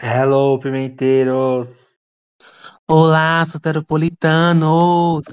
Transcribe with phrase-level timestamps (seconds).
[0.00, 1.88] Hello, pimenteiros!
[2.86, 5.24] Olá, soteropolitanos!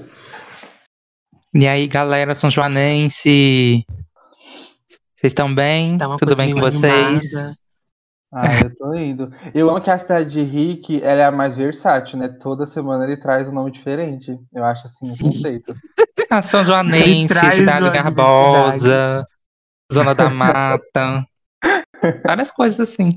[1.54, 3.86] E aí, galera são joanense?
[5.14, 5.96] Vocês estão bem?
[5.96, 7.62] Tá Tudo bem com vocês?
[8.32, 9.32] Ah, eu tô indo.
[9.54, 12.26] Eu amo que a cidade de Rick, ela é a mais versátil, né?
[12.26, 14.36] Toda semana ele traz um nome diferente.
[14.52, 15.24] Eu acho assim, um Sim.
[15.26, 15.74] conceito.
[16.28, 19.24] Ah, São Joanense, Cidade Garbosa,
[19.92, 21.24] Zona da Mata.
[22.26, 23.10] Várias coisas assim.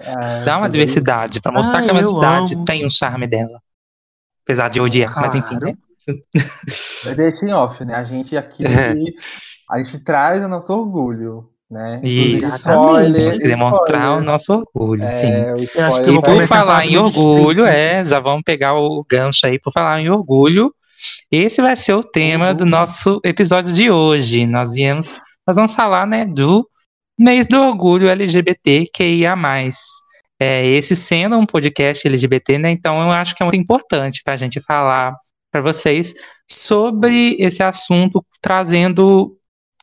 [0.00, 2.64] Ah, Dá uma diversidade pra mostrar Ah, que é uma eu cidade amo.
[2.64, 3.60] tem um charme dela.
[4.44, 5.74] Apesar de odiar, mas enfim, né?
[7.06, 7.94] É deixa em off, né?
[7.94, 8.94] A gente aqui, É.
[9.70, 12.00] a gente traz o nosso orgulho, né?
[12.02, 12.64] Isso.
[12.64, 15.30] Temos que demonstrar o nosso orgulho, É, sim.
[15.30, 19.04] Eu spoiler eu E por a falar em do orgulho, é, já vamos pegar o
[19.08, 20.72] gancho aí por falar em orgulho.
[21.30, 22.70] Esse vai ser o tema do Uhum.
[22.70, 24.46] nosso episódio de hoje.
[24.46, 25.14] Nós viemos,
[25.46, 26.66] nós vamos falar, né, do
[27.18, 29.36] mês do orgulho LGBTQIA+.
[30.40, 34.34] É, esse sendo um podcast LGBT, né, então eu acho que é muito importante para
[34.34, 35.16] a gente falar
[35.50, 36.14] para vocês
[36.48, 39.36] sobre esse assunto, trazendo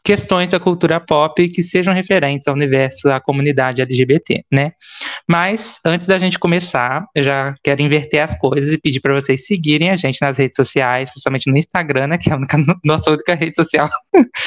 [0.06, 4.73] questões da cultura pop que sejam referentes ao universo da comunidade LGBT, né?
[5.28, 9.48] Mas antes da gente começar, eu já quero inverter as coisas e pedir para vocês
[9.48, 13.09] seguirem a gente nas redes sociais, principalmente no Instagram, né, que é a única- nossa
[13.09, 13.89] única rede social.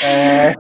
[0.05, 0.55] É,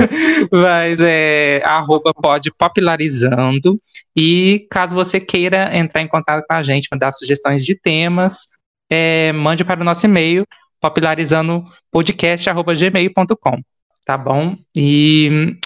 [0.52, 3.80] Mas é arroba pode popularizando.
[4.14, 8.48] E caso você queira entrar em contato com a gente, mandar sugestões de temas,
[8.90, 10.44] é, mande para o nosso e-mail
[10.78, 13.62] popularizandopodcast.gmail.com.
[14.04, 14.56] Tá bom?
[14.74, 15.56] E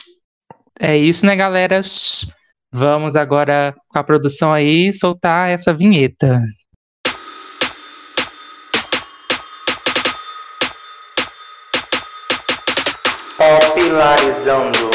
[0.79, 1.81] é isso, né, galera?
[2.71, 6.43] Vamos agora com a produção aí soltar essa vinheta.
[13.39, 14.91] Popularizando.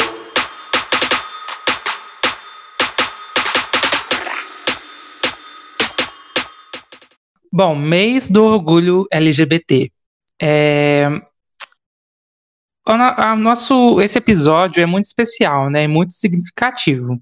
[7.52, 9.90] Bom, mês do orgulho LGBT.
[10.40, 11.08] É,
[12.86, 15.84] o nosso, esse episódio é muito especial, né?
[15.84, 17.20] É muito significativo.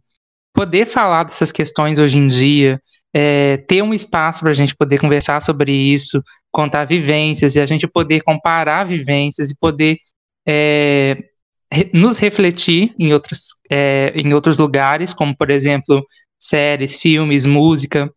[0.53, 2.81] Poder falar dessas questões hoje em dia,
[3.15, 7.66] é, ter um espaço para a gente poder conversar sobre isso, contar vivências e a
[7.66, 9.99] gente poder comparar vivências e poder
[10.47, 11.16] é,
[11.93, 16.04] nos refletir em outros, é, em outros lugares, como por exemplo
[16.38, 18.10] séries, filmes, música.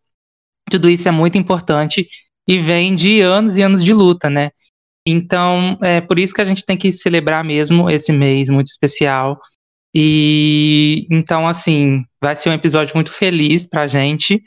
[0.70, 2.08] Tudo isso é muito importante
[2.48, 4.50] e vem de anos e anos de luta, né?
[5.06, 9.40] Então, é por isso que a gente tem que celebrar mesmo esse mês muito especial.
[9.94, 14.42] E então, assim, vai ser um episódio muito feliz pra gente.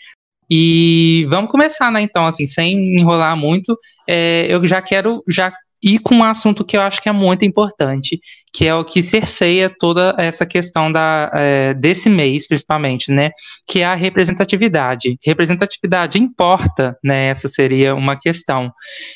[0.50, 2.02] E vamos começar, né?
[2.02, 6.76] Então, assim, sem enrolar muito, é, eu já quero já ir com um assunto que
[6.76, 8.20] eu acho que é muito importante,
[8.54, 13.32] que é o que cerceia toda essa questão da, é, desse mês, principalmente, né?
[13.68, 15.18] Que é a representatividade.
[15.24, 17.28] Representatividade importa, né?
[17.28, 18.72] Essa seria uma questão.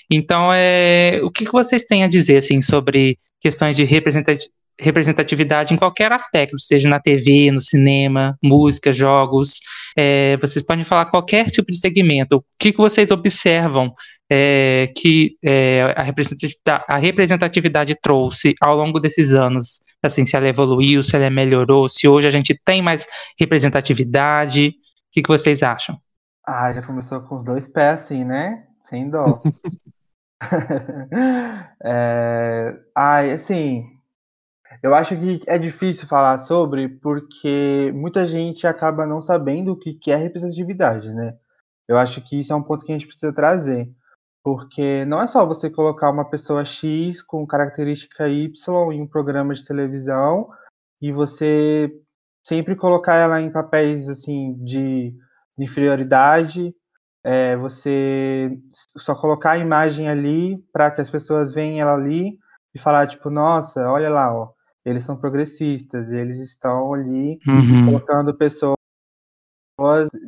[0.10, 4.50] Então, é, o que, que vocês têm a dizer assim, sobre questões de representati-
[4.80, 9.60] representatividade em qualquer aspecto, seja na TV, no cinema, música, jogos?
[9.98, 12.38] É, vocês podem falar qualquer tipo de segmento.
[12.38, 13.94] O que, que vocês observam
[14.34, 19.82] é, que é, a, representatividade, a representatividade trouxe ao longo desses anos?
[20.02, 23.06] Assim, se ela evoluiu, se ela melhorou, se hoje a gente tem mais
[23.38, 24.70] representatividade?
[24.70, 24.74] O
[25.12, 26.00] que, que vocês acham?
[26.48, 28.64] Ah, já começou com os dois pés assim, né?
[28.86, 29.42] Sem dó.
[31.84, 32.80] é...
[32.96, 33.84] Ai, assim,
[34.82, 39.94] eu acho que é difícil falar sobre porque muita gente acaba não sabendo o que
[39.94, 41.36] que é representatividade, né?
[41.86, 43.92] Eu acho que isso é um ponto que a gente precisa trazer.
[44.44, 48.52] Porque não é só você colocar uma pessoa X com característica Y
[48.92, 50.50] em um programa de televisão
[51.02, 51.92] e você
[52.44, 55.16] sempre colocar ela em papéis assim de
[55.58, 56.74] inferioridade,
[57.24, 58.58] é, você
[58.98, 62.40] só colocar a imagem ali para que as pessoas veem ela ali
[62.74, 64.52] e falar tipo, nossa, olha lá, ó,
[64.84, 67.86] eles são progressistas, eles estão ali Uhum.
[67.86, 68.76] colocando pessoas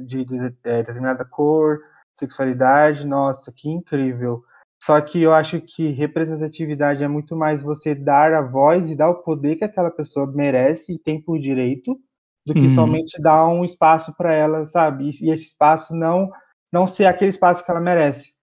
[0.05, 1.79] de, de, é, determinada cor,
[2.13, 4.43] sexualidade, nossa, que incrível.
[4.83, 9.09] Só que eu acho que representatividade é muito mais você dar a voz e dar
[9.09, 11.97] o poder que aquela pessoa merece e tem por direito,
[12.45, 12.69] do que Uhum.
[12.69, 15.05] somente dar um espaço para ela, sabe?
[15.05, 16.29] E, esse espaço não
[16.71, 18.33] não ser aquele espaço que ela merece,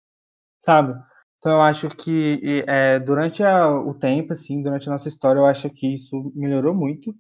[0.65, 0.95] sabe?
[1.39, 5.47] Então eu acho que é, durante a- o tempo, assim, durante a nossa história, eu
[5.47, 7.15] acho que isso melhorou muito,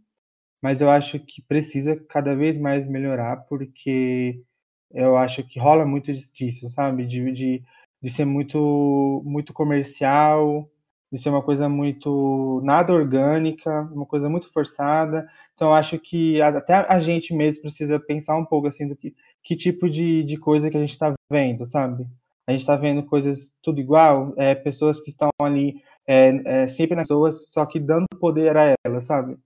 [0.63, 4.43] mas eu acho que precisa cada vez mais melhorar, porque
[4.93, 7.07] eu acho que rola muito disso, sabe?
[7.07, 7.63] De, de,
[8.03, 10.69] de ser muito, muito comercial,
[11.13, 15.29] de ser uma coisa muito nada orgânica, uma coisa muito forçada.
[15.55, 19.57] Então acho que até a gente mesmo precisa pensar um pouco assim do que que
[19.57, 22.07] tipo de, de coisa que a gente está vendo, sabe?
[22.47, 26.97] A gente está vendo coisas tudo igual, é, pessoas que estão ali é, é, sempre
[26.97, 29.39] nas pessoas, só que dando poder a elas, sabe?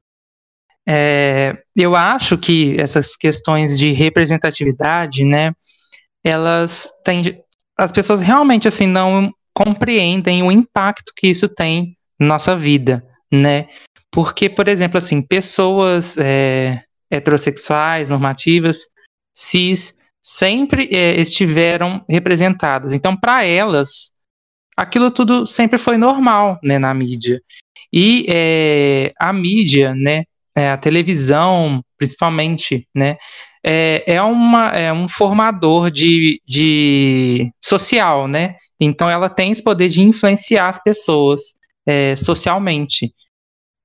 [0.87, 5.53] É, eu acho que essas questões de representatividade, né,
[6.23, 7.23] elas têm,
[7.79, 13.69] as pessoas realmente assim não compreendem o impacto que isso tem na nossa vida, né?
[14.11, 18.87] Porque, por exemplo, assim, pessoas é, heterossexuais, normativas,
[19.33, 22.93] cis, sempre é, estiveram representadas.
[22.93, 24.13] Então, para elas,
[24.77, 27.41] aquilo tudo sempre foi normal, né, na mídia.
[27.93, 30.25] E é, a mídia, né,
[30.56, 33.17] é, a televisão, principalmente, né,
[33.65, 38.56] é, é, uma, é um formador de, de social, né?
[38.79, 41.55] Então ela tem esse poder de influenciar as pessoas
[41.87, 43.12] é, socialmente.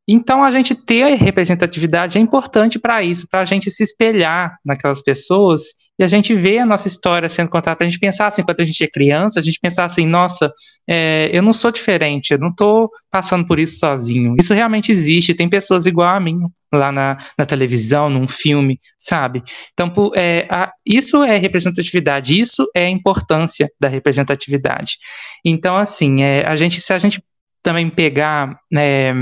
[0.07, 5.01] Então a gente ter representatividade é importante para isso, para a gente se espelhar naquelas
[5.01, 5.63] pessoas
[5.99, 8.61] e a gente vê a nossa história sendo contada para a gente pensar assim, quando
[8.61, 10.51] a gente é criança, a gente pensar assim, nossa,
[10.87, 14.35] é, eu não sou diferente, eu não estou passando por isso sozinho.
[14.39, 16.39] Isso realmente existe, tem pessoas igual a mim
[16.73, 19.43] lá na, na televisão, num filme, sabe?
[19.73, 24.97] Então, é, a, isso é representatividade, isso é a importância da representatividade.
[25.43, 27.21] Então, assim, é, a gente, se a gente
[27.61, 29.13] também pegar, é,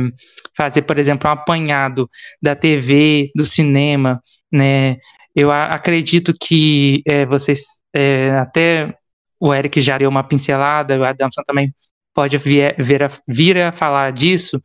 [0.56, 2.07] fazer, por exemplo, um apanhado
[2.41, 4.21] da TV, do cinema,
[4.51, 4.97] né?
[5.37, 7.61] Eu acredito que é, vocês,
[7.95, 8.91] é, até
[9.39, 11.71] o Eric já deu uma pincelada, o Adamson também
[12.11, 14.59] pode vir, vir, a, vir a falar disso,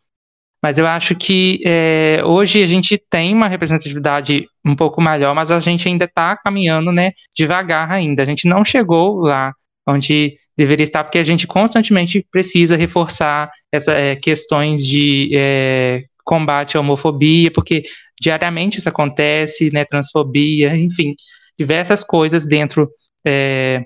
[0.64, 5.50] mas eu acho que é, hoje a gente tem uma representatividade um pouco maior, mas
[5.50, 8.22] a gente ainda está caminhando né, devagar ainda.
[8.22, 9.52] A gente não chegou lá
[9.86, 16.78] onde deveria estar, porque a gente constantemente precisa reforçar essas é, questões de é, combate
[16.78, 17.82] à homofobia, porque
[18.22, 21.14] diariamente isso acontece, né, transfobia, enfim,
[21.58, 22.88] diversas coisas dentro,
[23.26, 23.84] é,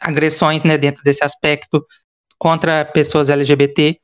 [0.00, 1.84] agressões, né, dentro desse aspecto
[2.38, 3.98] contra pessoas LGBT,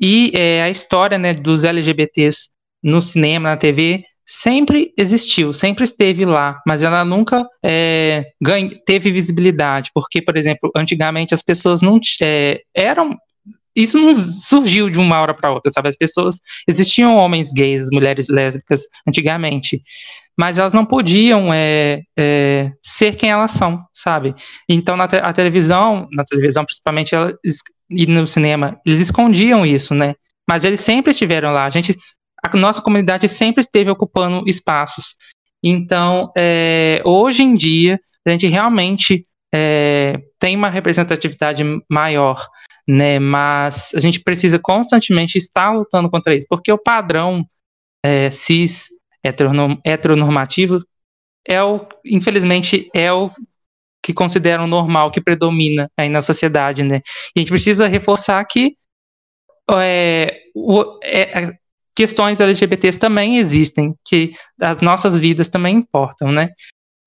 [0.00, 2.50] e é, a história, né, dos LGBTs
[2.82, 9.10] no cinema, na TV, sempre existiu, sempre esteve lá, mas ela nunca é, ganha, teve
[9.10, 13.14] visibilidade, porque, por exemplo, antigamente as pessoas não é, eram
[13.74, 15.88] isso não surgiu de uma hora para outra, sabe?
[15.88, 19.82] As pessoas existiam homens gays, mulheres lésbicas antigamente,
[20.36, 24.34] mas elas não podiam é, é, ser quem elas são, sabe?
[24.68, 27.32] Então na te a televisão, na televisão principalmente ela,
[27.90, 30.14] e no cinema, eles escondiam isso, né?
[30.48, 31.64] Mas eles sempre estiveram lá.
[31.64, 31.96] A gente,
[32.42, 35.16] a nossa comunidade sempre esteve ocupando espaços.
[35.62, 42.46] Então, é, hoje em dia, a gente realmente é, tem uma representatividade maior
[42.86, 43.18] né?
[43.18, 47.44] Mas a gente precisa constantemente estar lutando contra isso, porque o padrão
[48.04, 48.88] é, cis
[49.84, 50.84] heteronormativo
[51.46, 53.30] é o, infelizmente, é o
[54.02, 57.00] que consideram normal, que predomina aí na sociedade, né?
[57.34, 58.76] E a gente precisa reforçar que
[59.70, 61.52] é, o, é,
[61.94, 66.50] questões LGBTs também existem, que as nossas vidas também importam, né?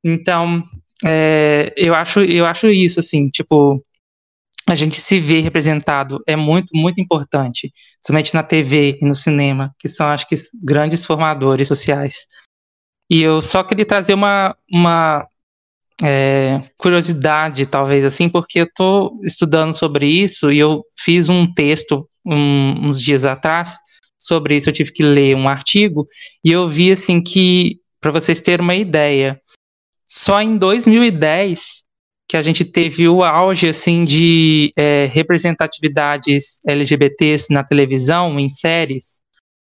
[0.03, 0.63] Então,
[1.05, 3.83] é, eu acho, eu acho isso assim, tipo,
[4.67, 7.71] a gente se ver representado é muito, muito importante,
[8.05, 12.27] somente na TV e no cinema, que são, acho que, grandes formadores sociais.
[13.09, 15.25] E eu só queria trazer uma, uma
[16.03, 22.07] é, curiosidade, talvez assim, porque eu estou estudando sobre isso e eu fiz um texto
[22.25, 23.77] um, uns dias atrás
[24.19, 24.67] sobre isso.
[24.67, 26.05] Eu tive que ler um artigo
[26.43, 29.41] e eu vi assim que, para vocês terem uma ideia,
[30.05, 31.86] só em 2010
[32.27, 39.21] que a gente teve o auge assim de é, representatividades LGBTs na televisão, em séries,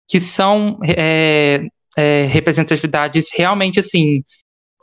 [0.08, 1.66] que são é,
[1.98, 4.24] é, representatividades realmente assim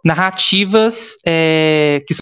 [0.05, 2.15] narrativas é, que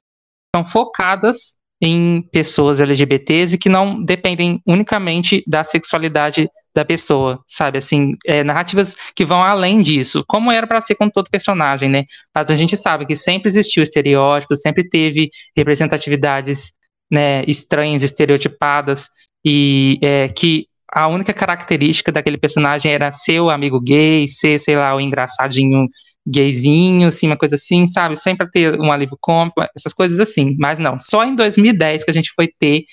[0.54, 7.78] são focadas em pessoas LGBTs e que não dependem unicamente da sexualidade da pessoa, sabe?
[7.78, 12.04] Assim, é, narrativas que vão além disso, como era para ser com todo personagem, né?
[12.34, 16.72] Mas a gente sabe que sempre existiu estereótipo, sempre teve representatividades
[17.10, 19.08] né, estranhas, estereotipadas,
[19.44, 24.76] e é, que a única característica daquele personagem era ser o amigo gay, ser, sei
[24.76, 25.86] lá, o engraçadinho
[26.28, 28.14] gayzinho, assim, uma coisa assim, sabe?
[28.16, 30.56] Sempre ter um alívio cômico, essas coisas assim.
[30.58, 32.84] Mas não, só em 2010 que a gente foi ter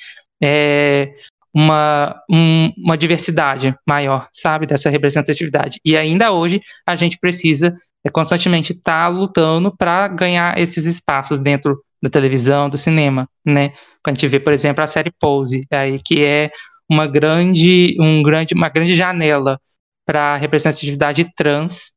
[0.41, 1.13] é,
[1.53, 4.65] uma, um, uma diversidade maior, sabe?
[4.65, 5.79] Dessa representatividade.
[5.83, 7.75] E ainda hoje a gente precisa
[8.05, 13.69] é, constantemente estar tá lutando para ganhar esses espaços dentro da televisão, do cinema, né?
[14.03, 16.51] Quando a gente vê, por exemplo, a série Pose, aí, que é
[16.89, 19.59] uma grande, um grande, uma grande janela
[20.05, 21.94] para representatividade trans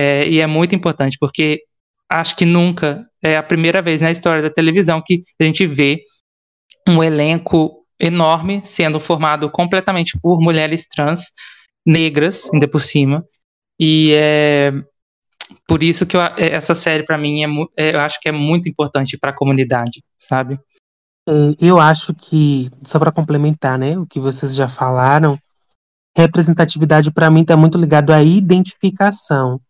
[0.00, 1.62] é, e é muito importante, porque
[2.08, 6.02] acho que nunca é a primeira vez na história da televisão que a gente vê
[6.88, 11.26] um elenco enorme sendo formado completamente por mulheres trans
[11.86, 13.22] negras, ainda por cima.
[13.78, 14.72] E é
[15.66, 18.68] por isso que eu, essa série para mim é, é, eu acho que é muito
[18.68, 20.58] importante para a comunidade, sabe?
[21.28, 25.38] É, eu acho que só para complementar, né, o que vocês já falaram,
[26.16, 29.60] representatividade para mim está muito ligado à identificação.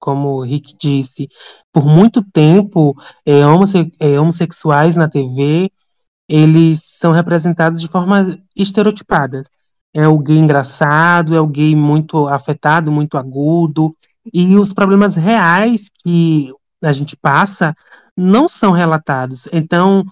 [0.00, 1.28] Como o Rick disse,
[1.72, 5.70] por muito tempo, é, homosse é, homossexuais na TV
[6.30, 9.42] eles são representados de forma estereotipada.
[9.92, 13.96] É o gay engraçado, é o gay muito afetado, muito agudo,
[14.32, 17.74] e os problemas reais que a gente passa
[18.16, 19.48] não são relatados.
[19.52, 20.04] Então,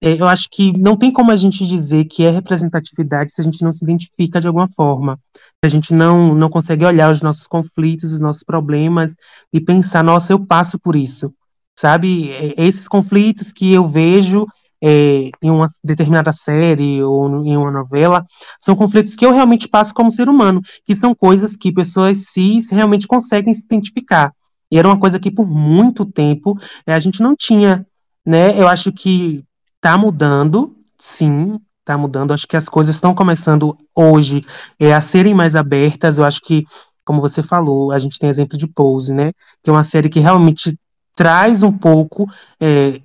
[0.00, 3.44] é, eu acho que não tem como a gente dizer que é representatividade se a
[3.44, 5.18] gente não se identifica de alguma forma.
[5.64, 9.12] A gente não, não consegue olhar os nossos conflitos, os nossos problemas
[9.52, 11.32] e pensar, nossa, eu passo por isso.
[11.76, 12.30] Sabe?
[12.56, 14.46] Esses conflitos que eu vejo
[14.86, 18.22] é, em uma determinada série ou em uma novela,
[18.60, 22.70] são conflitos que eu realmente passo como ser humano, que são coisas que pessoas cis
[22.70, 24.30] realmente conseguem se identificar.
[24.70, 27.86] E era uma coisa que por muito tempo a gente não tinha,
[28.26, 28.60] né?
[28.60, 29.42] Eu acho que
[29.76, 32.32] está mudando, sim, está mudando.
[32.32, 34.44] Acho que as coisas estão começando hoje
[34.80, 36.18] é, a serem mais abertas.
[36.18, 36.64] Eu acho que,
[37.04, 39.32] como você falou, a gente tem exemplo de Pose, né?
[39.62, 40.76] Que é uma série que realmente
[41.14, 42.28] traz um pouco
[42.60, 43.00] é,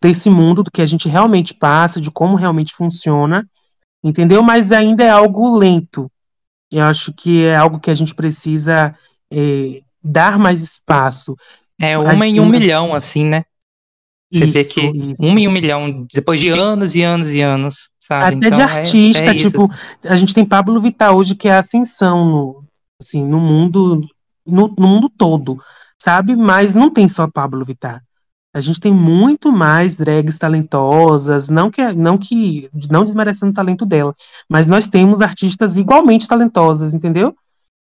[0.00, 3.46] desse mundo do que a gente realmente passa, de como realmente funciona,
[4.02, 4.42] entendeu?
[4.42, 6.10] Mas ainda é algo lento.
[6.72, 8.94] Eu acho que é algo que a gente precisa
[9.32, 11.36] é, dar mais espaço.
[11.80, 13.44] É uma em um milhão, assim, né?
[14.32, 14.80] Você isso, vê que
[15.10, 15.24] isso.
[15.24, 18.36] um em um milhão, depois de anos e anos e anos, sabe?
[18.36, 19.70] Até então, de é, artista, é, é tipo,
[20.04, 22.64] a gente tem Pablo Vittar hoje que é ascensão no,
[23.00, 24.02] assim, no mundo,
[24.46, 25.58] no, no, mundo todo,
[26.00, 26.36] sabe?
[26.36, 28.02] Mas não tem só Pablo Vittar.
[28.54, 33.84] A gente tem muito mais drags talentosas, não que não que não desmerecendo o talento
[33.84, 34.14] dela,
[34.48, 37.34] mas nós temos artistas igualmente talentosas, entendeu?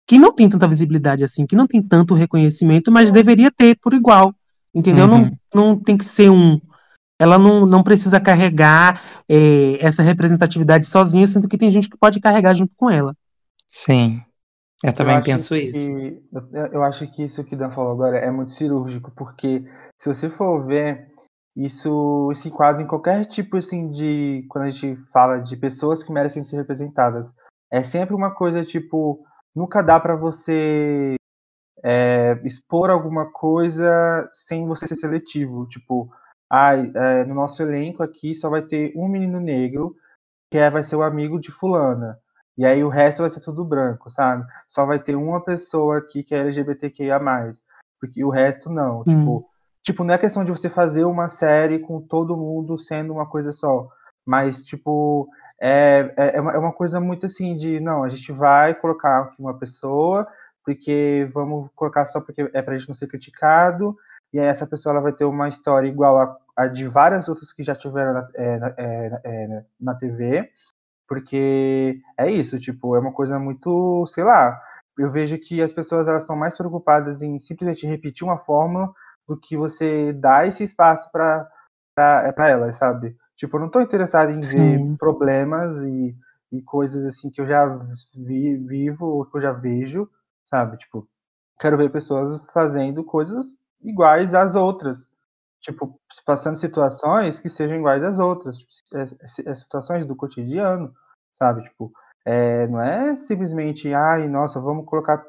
[0.06, 3.94] Que não tem tanta visibilidade assim, que não tem tanto reconhecimento, mas deveria ter por
[3.94, 4.34] igual.
[4.74, 5.06] Entendeu?
[5.06, 5.30] Uhum.
[5.54, 6.60] Não, não tem que ser um.
[7.20, 8.98] Ela não, não precisa carregar
[9.28, 13.14] é, essa representatividade sozinha, sendo que tem gente que pode carregar junto com ela.
[13.68, 14.22] Sim.
[14.82, 15.90] Eu também eu penso que, isso.
[16.32, 19.62] Eu, eu, acho que isso que Dan falou agora é muito cirúrgico, porque
[19.98, 21.08] se você for ver,
[21.54, 24.46] isso se enquadra em qualquer tipo assim de.
[24.48, 27.34] Quando a gente fala de pessoas que merecem ser representadas.
[27.70, 29.22] É sempre uma coisa tipo.
[29.54, 31.16] Nunca dá para você
[31.84, 35.66] é, expor alguma coisa sem você ser seletivo.
[35.66, 36.10] Tipo,
[36.50, 39.94] ah, é, no nosso elenco aqui só vai ter um menino negro,
[40.50, 42.18] que é, vai ser o amigo de fulana.
[42.58, 44.44] E aí o resto vai ser tudo branco, sabe?
[44.68, 47.20] Só vai ter uma pessoa aqui que é LGBTQIA+.
[48.00, 49.00] Porque o resto não.
[49.00, 49.04] Hum.
[49.04, 49.48] Tipo,
[49.82, 53.52] tipo, não é questão de você fazer uma série com todo mundo sendo uma coisa
[53.52, 53.88] só.
[54.26, 55.28] Mas, tipo,
[55.60, 59.20] é, é, é, uma, é uma coisa muito assim de, não, a gente vai colocar
[59.20, 60.26] aqui uma pessoa
[60.64, 63.96] porque vamos colocar só porque é para a gente não ser criticado,
[64.32, 67.52] e aí essa pessoa ela vai ter uma história igual a, a de várias outras
[67.52, 70.50] que já tiveram na, é, é, é, na TV,
[71.08, 74.60] porque é isso, tipo, é uma coisa muito, sei lá,
[74.96, 78.92] eu vejo que as pessoas elas estão mais preocupadas em simplesmente repetir uma fórmula
[79.26, 81.48] do que você dar esse espaço para
[81.94, 83.14] para elas, sabe?
[83.36, 84.58] Tipo, eu não estou interessado em Sim.
[84.58, 86.16] ver problemas e,
[86.52, 87.66] e coisas assim que eu já
[88.14, 90.08] vi, vivo ou que eu já vejo,
[90.46, 90.78] sabe?
[90.78, 91.06] Tipo,
[91.58, 93.46] quero ver pessoas fazendo coisas
[93.82, 94.98] iguais às outras.
[95.60, 98.56] Tipo, passando situações que sejam iguais às outras.
[98.56, 100.92] Tipo, é, é, é situações do cotidiano,
[101.38, 101.62] sabe?
[101.64, 101.92] Tipo,
[102.24, 105.24] é, não é simplesmente, ai, nossa, vamos colocar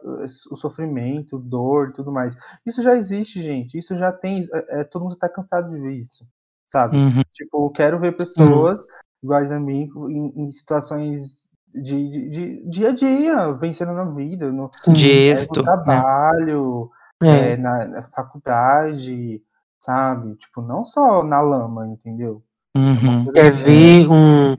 [0.51, 2.35] o sofrimento, dor e tudo mais.
[2.65, 3.77] Isso já existe, gente.
[3.77, 4.47] Isso já tem.
[4.69, 6.25] É, todo mundo está cansado de ver isso,
[6.69, 6.97] sabe?
[6.97, 7.23] Uhum.
[7.33, 8.85] Tipo, quero ver pessoas uhum.
[9.23, 11.41] iguais a mim em, em situações
[11.73, 17.00] de, de, de, dia a dia, vencendo na vida, no, de êxito, no trabalho, né?
[17.25, 17.57] É.
[17.57, 19.41] na, na, faculdade,
[19.79, 20.35] sabe?
[20.35, 22.43] Tipo, não só na lama, entendeu?
[22.75, 23.31] Uhum.
[23.31, 24.57] Quer assim, ver um.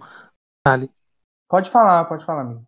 [0.66, 0.90] Vale.
[1.49, 2.66] Pode falar, pode falar, amigo.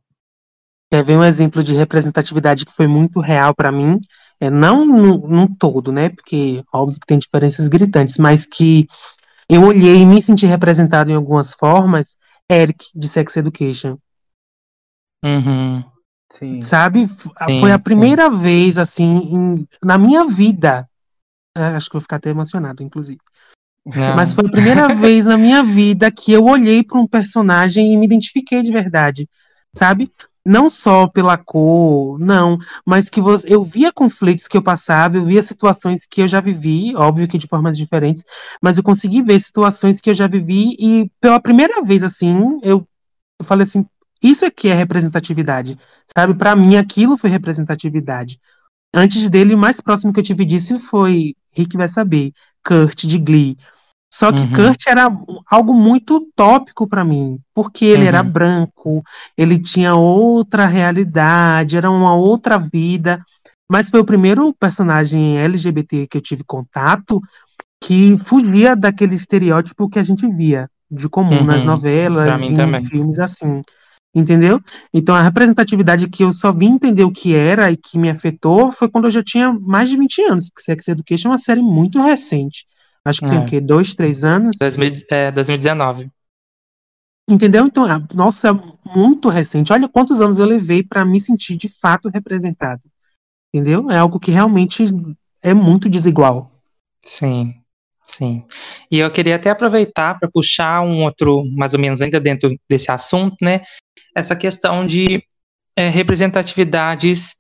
[0.91, 4.01] Quer ver um exemplo de representatividade que foi muito real para mim?
[4.41, 6.09] É, não no, no todo, né?
[6.09, 8.87] Porque óbvio que tem diferenças gritantes, mas que
[9.49, 12.07] eu olhei e me senti representado em algumas formas.
[12.51, 13.97] Eric, de Sex Education.
[15.25, 15.83] Uhum.
[16.39, 16.61] Sim.
[16.61, 17.07] Sabe?
[17.07, 18.37] Sim, Foi a primeira sim.
[18.37, 20.89] vez, assim, em, na minha vida.
[21.57, 23.19] É, acho que vou ficar até emocionado, inclusive.
[23.87, 24.17] Não.
[24.17, 27.97] Mas foi a primeira vez na minha vida que eu olhei para um personagem e
[27.97, 29.29] me identifiquei de verdade.
[29.77, 30.11] Sabe?
[30.45, 35.25] não só pela cor, não, mas que você, eu via conflitos que eu passava, eu
[35.25, 38.23] via situações que eu já vivi, óbvio que de formas diferentes,
[38.61, 42.87] mas eu consegui ver situações que eu já vivi e pela primeira vez assim, eu,
[43.41, 43.87] eu falei assim,
[44.29, 45.79] isso aqui é representatividade,
[46.17, 46.35] sabe?
[46.35, 48.39] Para mim aquilo foi representatividade.
[48.95, 52.33] Antes dele, o mais próximo que eu tive disso foi Rick vai saber,
[52.65, 53.57] Kurt de Glee.
[54.13, 54.53] Só que uhum.
[54.53, 55.09] Kurt era
[55.51, 58.09] algo muito utópico para mim, porque ele uhum.
[58.09, 59.03] era branco,
[59.37, 63.21] ele tinha outra realidade, era uma outra vida.
[63.69, 67.21] Mas foi o primeiro personagem LGBT que eu tive contato
[67.83, 71.45] que fugia daquele estereótipo que a gente via de comum uhum.
[71.45, 73.63] nas novelas, em filmes assim.
[74.15, 74.61] Entendeu?
[74.93, 78.71] Então a representatividade que eu só vim entender o que era e que me afetou
[78.71, 81.61] foi quando eu já tinha mais de 20 anos, porque Sex Education é uma série
[81.61, 82.65] muito recente.
[83.05, 83.31] Acho que é.
[83.31, 83.61] tem o quê?
[83.61, 84.57] Dois, três anos?
[84.59, 86.11] 2000, é, 2019.
[87.29, 87.67] Entendeu?
[87.67, 88.53] Então, nossa, é
[88.97, 89.73] muito recente.
[89.73, 92.83] Olha quantos anos eu levei para me sentir de fato representado.
[93.53, 93.91] Entendeu?
[93.91, 94.85] É algo que realmente
[95.43, 96.51] é muito desigual.
[97.03, 97.55] Sim,
[98.05, 98.45] sim.
[98.91, 102.91] E eu queria até aproveitar para puxar um outro, mais ou menos ainda dentro desse
[102.91, 103.63] assunto, né?
[104.17, 105.23] Essa questão de
[105.77, 107.37] é, representatividades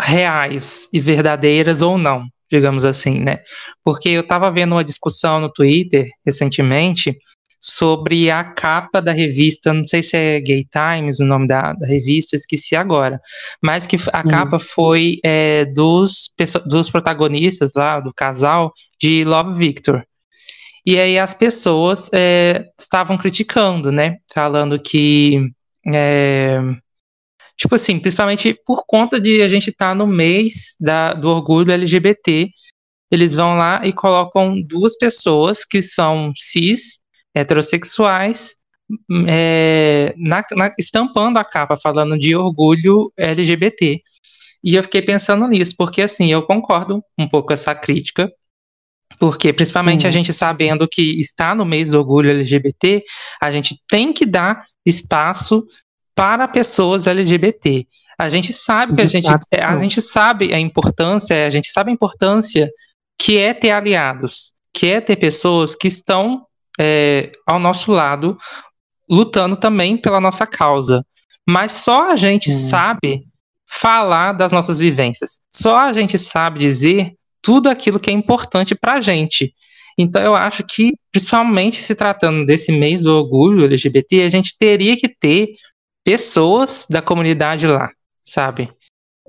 [0.00, 3.42] reais e verdadeiras ou não digamos assim, né?
[3.84, 7.16] Porque eu estava vendo uma discussão no Twitter recentemente
[7.60, 11.86] sobre a capa da revista, não sei se é Gay Times o nome da, da
[11.86, 13.20] revista, esqueci agora,
[13.62, 14.28] mas que a uhum.
[14.28, 16.30] capa foi é, dos,
[16.66, 20.04] dos protagonistas lá, do casal, de Love Victor.
[20.84, 24.18] E aí as pessoas é, estavam criticando, né?
[24.32, 25.50] Falando que
[25.92, 26.60] é,
[27.56, 31.72] Tipo assim, principalmente por conta de a gente estar tá no mês da, do orgulho
[31.72, 32.50] LGBT,
[33.10, 37.00] eles vão lá e colocam duas pessoas que são cis,
[37.36, 38.56] heterossexuais,
[39.28, 44.00] é, na, na, estampando a capa falando de orgulho LGBT.
[44.64, 48.32] E eu fiquei pensando nisso, porque assim, eu concordo um pouco com essa crítica,
[49.18, 50.08] porque principalmente uhum.
[50.08, 53.04] a gente sabendo que está no mês do orgulho LGBT,
[53.40, 55.64] a gente tem que dar espaço
[56.14, 57.86] para pessoas LGBT.
[58.18, 61.94] A gente sabe que a gente, a gente sabe a importância, a gente sabe a
[61.94, 62.70] importância
[63.18, 66.46] que é ter aliados, que é ter pessoas que estão
[66.78, 68.38] é, ao nosso lado,
[69.08, 71.04] lutando também pela nossa causa.
[71.48, 72.52] Mas só a gente hum.
[72.52, 73.26] sabe
[73.66, 75.40] falar das nossas vivências.
[75.50, 79.54] Só a gente sabe dizer tudo aquilo que é importante para a gente.
[79.98, 84.96] Então eu acho que, principalmente se tratando desse mês do orgulho LGBT, a gente teria
[84.96, 85.48] que ter
[86.04, 87.90] pessoas da comunidade lá,
[88.22, 88.70] sabe?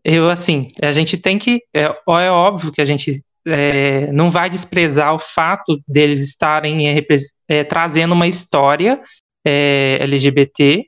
[0.04, 1.62] Eu, assim, a gente tem que.
[1.74, 6.88] É, é óbvio que a gente é, não vai desprezar o fato deles estarem
[7.48, 9.02] é, trazendo uma história
[9.46, 10.86] é, LGBT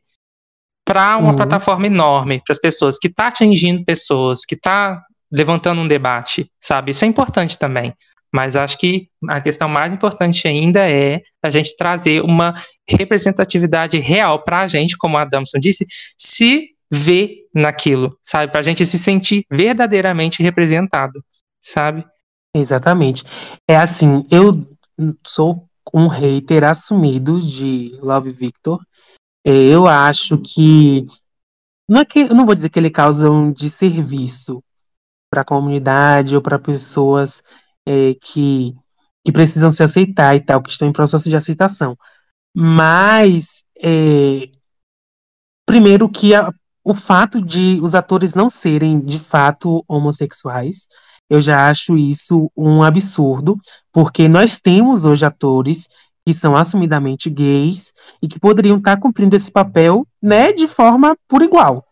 [0.86, 5.00] para uma plataforma enorme, para as pessoas, que está atingindo pessoas, que está
[5.32, 6.91] levantando um debate, sabe?
[6.91, 7.93] Isso é importante também.
[8.34, 12.56] Mas acho que a questão mais importante ainda é a gente trazer uma
[12.88, 15.86] representatividade real para a gente, como a Adamson disse,
[16.17, 18.52] se ver naquilo, sabe?
[18.52, 21.24] Para a gente se sentir verdadeiramente representado,
[21.60, 22.04] sabe?
[22.54, 23.24] Exatamente.
[23.67, 24.67] É assim, eu
[25.26, 28.80] sou um hater assumido de Love Victor.
[29.46, 31.06] É, eu acho que
[31.89, 34.63] não é que não vou dizer que ele causa um desserviço
[35.30, 37.44] para a comunidade ou para pessoas
[37.86, 38.76] é, que,
[39.26, 41.98] que precisam se aceitar e tal, que estão em processo de aceitação.
[42.56, 44.50] Mas, é,
[45.65, 46.52] primeiro, que a,
[46.84, 50.88] o fato de os atores não serem de fato homossexuais,
[51.30, 53.58] eu já acho isso um absurdo,
[53.92, 55.88] porque nós temos hoje atores
[56.26, 61.42] que são assumidamente gays e que poderiam estar cumprindo esse papel, né, de forma por
[61.42, 61.84] igual.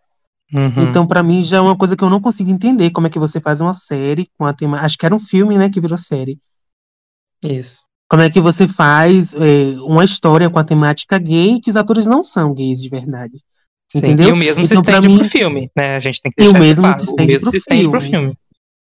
[0.53, 0.83] Uhum.
[0.83, 3.19] Então, para mim, já é uma coisa que eu não consigo entender como é que
[3.19, 4.79] você faz uma série com a tema.
[4.79, 6.39] Acho que era um filme, né, que virou série.
[7.43, 7.79] Isso.
[8.09, 12.07] Como é que você faz é, uma história com a temática gay que os atores
[12.07, 13.37] não são gays de verdade?
[13.91, 14.29] Sim, entendeu?
[14.29, 15.95] E o mesmo então, se estende mim, pro filme, né?
[15.95, 17.81] A gente tem que deixar e o mesmo se estende, o mesmo pro, se estende
[17.81, 17.91] filme.
[17.91, 18.37] pro filme.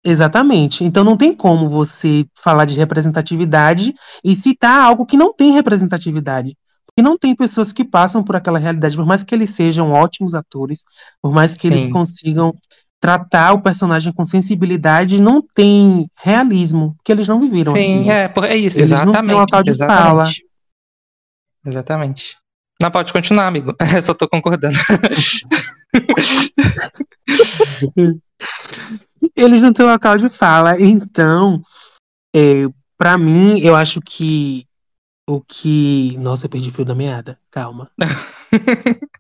[0.05, 0.85] Exatamente.
[0.85, 6.57] Então não tem como você falar de representatividade e citar algo que não tem representatividade.
[6.97, 10.35] E não tem pessoas que passam por aquela realidade, por mais que eles sejam ótimos
[10.35, 10.85] atores,
[11.23, 11.75] por mais que Sim.
[11.75, 12.53] eles consigam
[13.01, 18.57] tratar o personagem com sensibilidade, não tem realismo, porque eles não viveram Sim, é, é
[18.57, 19.15] isso, eles exatamente.
[19.15, 20.03] Não têm local de exatamente.
[20.03, 20.29] fala.
[21.65, 22.37] Exatamente.
[22.81, 23.75] Não, pode continuar, amigo.
[23.95, 24.77] Eu só tô concordando.
[29.37, 31.61] eles não têm local de fala, então,
[32.35, 34.67] é, para mim, eu acho que
[35.29, 36.17] o que.
[36.19, 37.39] Nossa, eu perdi o fio da meada.
[37.51, 37.91] Calma.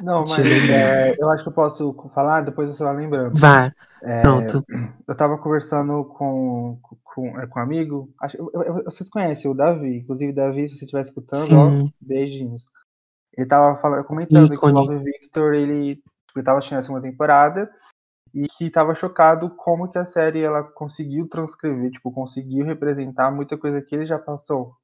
[0.00, 3.38] Não, mas é, eu acho que eu posso falar, depois você vai lembrando.
[3.38, 3.72] Vai.
[4.02, 4.64] É, Pronto.
[5.06, 9.54] eu tava conversando com, com, é, com um amigo, acho, eu, eu, vocês conhecem o
[9.54, 11.56] Davi, inclusive Davi, se você estiver escutando, Sim.
[11.56, 12.64] ó, beijinhos.
[13.36, 16.00] Ele tava falando, comentando que o Love Victor, ele,
[16.34, 17.70] ele tava assistindo a segunda temporada
[18.34, 23.58] e que tava chocado como que a série ela conseguiu transcrever, tipo, conseguiu representar muita
[23.58, 24.74] coisa que ele já passou.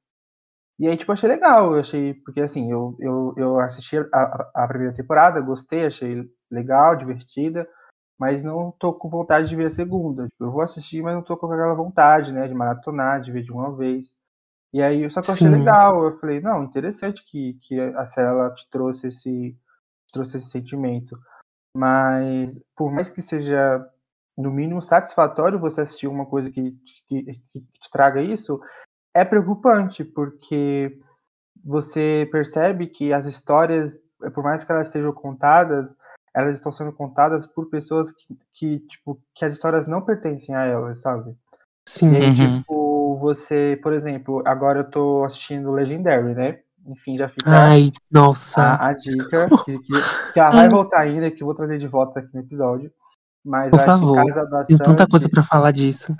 [0.79, 4.51] E aí, tipo, achei legal, eu achei, porque assim, eu, eu, eu assisti a, a-
[4.65, 7.67] a primeira temporada, gostei, achei legal, divertida,
[8.19, 10.25] mas não tô com vontade de ver a segunda.
[10.29, 13.43] Tipo, eu vou assistir, mas não tô com aquela vontade, né, de maratonar, de ver
[13.43, 14.05] de uma vez.
[14.73, 15.51] E aí, só que eu achei Sim.
[15.51, 19.53] legal, eu falei, não, interessante que, que a série ela te trouxe esse,
[20.07, 21.17] te trouxe esse sentimento.
[21.77, 23.87] Mas, por mais que seja,
[24.35, 26.75] no mínimo, satisfatório você assistir uma coisa que,
[27.07, 28.59] que, que te traga isso,
[29.13, 30.99] é preocupante, porque
[31.63, 33.95] você percebe que as histórias,
[34.33, 35.87] por mais que elas sejam contadas,
[36.33, 40.65] elas estão sendo contadas por pessoas que, que, tipo, que as histórias não pertencem a
[40.65, 41.35] elas, sabe?
[41.87, 42.11] Sim.
[42.11, 42.59] E aí, Uhum.
[42.59, 46.59] tipo, você, por exemplo, agora eu tô assistindo Legendary, né?
[46.87, 48.61] Enfim, já fica Ai, nossa.
[48.61, 51.87] a, a dica, que, que, que ela vai voltar ainda, que eu vou trazer de
[51.87, 52.91] volta aqui no episódio.
[53.43, 54.23] Mas Por favor.
[54.65, 56.15] Tenho tanta coisa pra falar disso.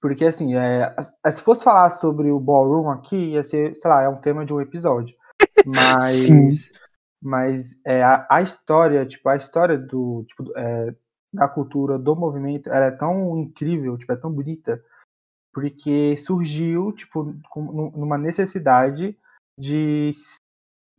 [0.00, 0.94] Porque assim, é,
[1.30, 4.52] se fosse falar sobre o ballroom aqui, ia ser, sei lá, é um tema de
[4.52, 5.16] um episódio.
[5.66, 6.58] Mas, Sim.
[7.22, 10.94] mas é, a, a história, tipo, a história do, tipo, é,
[11.32, 14.82] da cultura, do movimento, ela é tão incrível, tipo, é tão bonita,
[15.52, 19.16] porque surgiu, tipo, numa necessidade
[19.58, 20.12] de,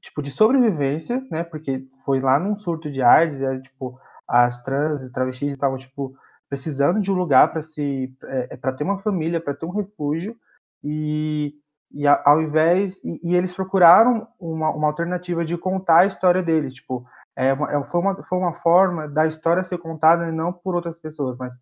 [0.01, 1.43] tipo, de sobrevivência, né?
[1.43, 6.15] Porque foi lá num surto de AIDS, era, tipo, as trans e travestis estavam, tipo,
[6.49, 10.35] precisando de um lugar para se é, para ter uma família, para ter um refúgio
[10.83, 11.53] e,
[11.91, 16.73] e ao invés e, e eles procuraram uma, uma alternativa de contar a história deles,
[16.73, 17.05] tipo
[17.37, 21.37] é é- foi, uma, foi uma forma da história ser contada não por outras pessoas,
[21.37, 21.53] mas,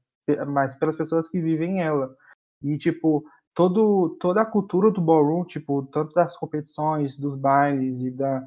[0.47, 2.15] mas pelas pessoas que vivem ela
[2.61, 8.11] e tipo todo toda a cultura do ballroom, tipo tanto das competições, dos bailes e
[8.11, 8.43] da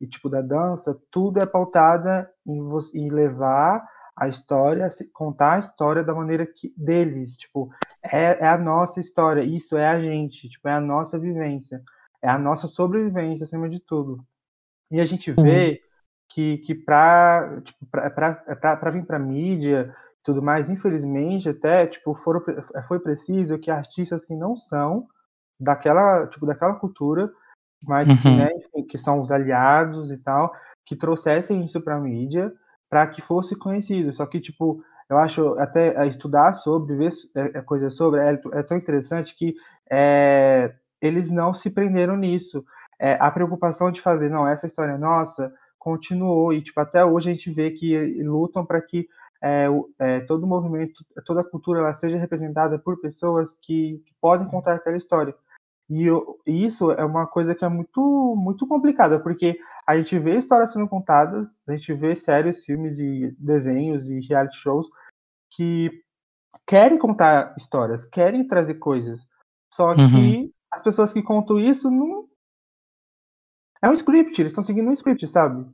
[0.00, 2.60] e tipo da dança, tudo é pautada em,
[2.94, 7.70] em levar a história, contar a história da maneira que deles, tipo,
[8.02, 11.82] é, é a nossa história, isso é a gente, tipo, é a nossa vivência,
[12.22, 14.24] é a nossa sobrevivência acima de tudo.
[14.90, 15.80] E a gente vê
[16.28, 19.94] que, que para tipo, pra, pra, pra, pra vir para mídia
[20.24, 25.06] tudo mais, infelizmente, até tipo, foram, pre- foi preciso que artistas que não são
[25.60, 27.30] daquela, tipo, daquela cultura,
[27.82, 28.36] mas que, Uhum.
[28.36, 30.54] né, enfim, que são os aliados e tal,
[30.86, 32.52] que trouxessem isso para mídia
[32.88, 34.12] para que fosse conhecido.
[34.14, 38.40] Só que, tipo, eu acho até é, estudar sobre, ver é, é, coisas sobre, é,
[38.52, 39.54] é tão interessante que
[39.90, 42.64] é, eles não se prenderam nisso.
[42.98, 47.30] É, a preocupação de fazer, não, essa história é nossa, continuou, e tipo, até hoje
[47.30, 49.08] a gente vê que lutam para que
[49.42, 49.66] é,
[49.98, 54.48] é, todo o movimento, toda a cultura ela seja representada por pessoas que, que podem
[54.48, 55.34] contar aquela história.
[55.88, 60.18] E eu- e isso é uma coisa que é muito, muito complicada, porque a gente
[60.18, 64.88] vê histórias sendo contadas, a gente vê séries, filmes e desenhos e reality shows
[65.50, 65.90] que
[66.66, 69.20] querem contar histórias, querem trazer coisas.
[69.74, 70.10] Só Uhum.
[70.10, 72.26] que as pessoas que contam isso não.
[73.82, 75.66] É um script, eles estão seguindo um script, sabe?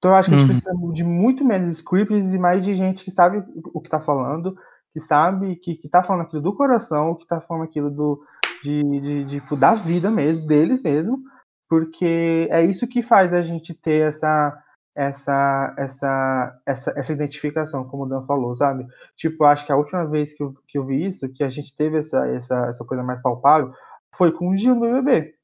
[0.00, 0.54] Então eu acho que a gente Uhum.
[0.54, 4.56] precisa de muito menos scripts e mais de gente que sabe o que tá falando,
[4.94, 8.22] que sabe, que, que tá falando aquilo do coração, que tá falando aquilo do,
[8.64, 11.20] de, de, de, tipo, da vida mesmo, deles mesmo,
[11.68, 14.58] porque é isso que faz a gente ter essa
[14.96, 18.86] essa essa essa, essa identificação, como o Dan falou, sabe?
[19.16, 21.74] Tipo, acho que a última vez que eu, que eu vi isso, que a gente
[21.76, 23.72] teve essa, essa, essa coisa mais palpável,
[24.16, 25.34] foi com o Gil no BBB.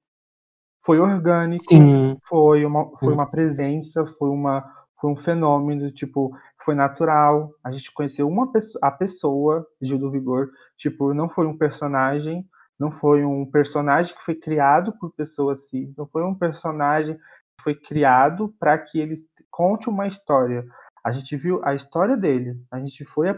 [0.86, 2.16] Foi orgânico, Sim.
[2.28, 4.64] foi uma, foi uma presença, foi, uma,
[5.00, 6.30] foi um fenômeno, tipo,
[6.64, 7.50] foi natural.
[7.64, 12.46] A gente conheceu uma pessoa, a pessoa, Gil do Vigor, tipo, não foi um personagem,
[12.78, 17.64] não foi um personagem que foi criado por pessoas cis, não foi um personagem que
[17.64, 20.64] foi criado para que ele conte uma história.
[21.02, 23.28] A gente viu a história dele, a gente foi,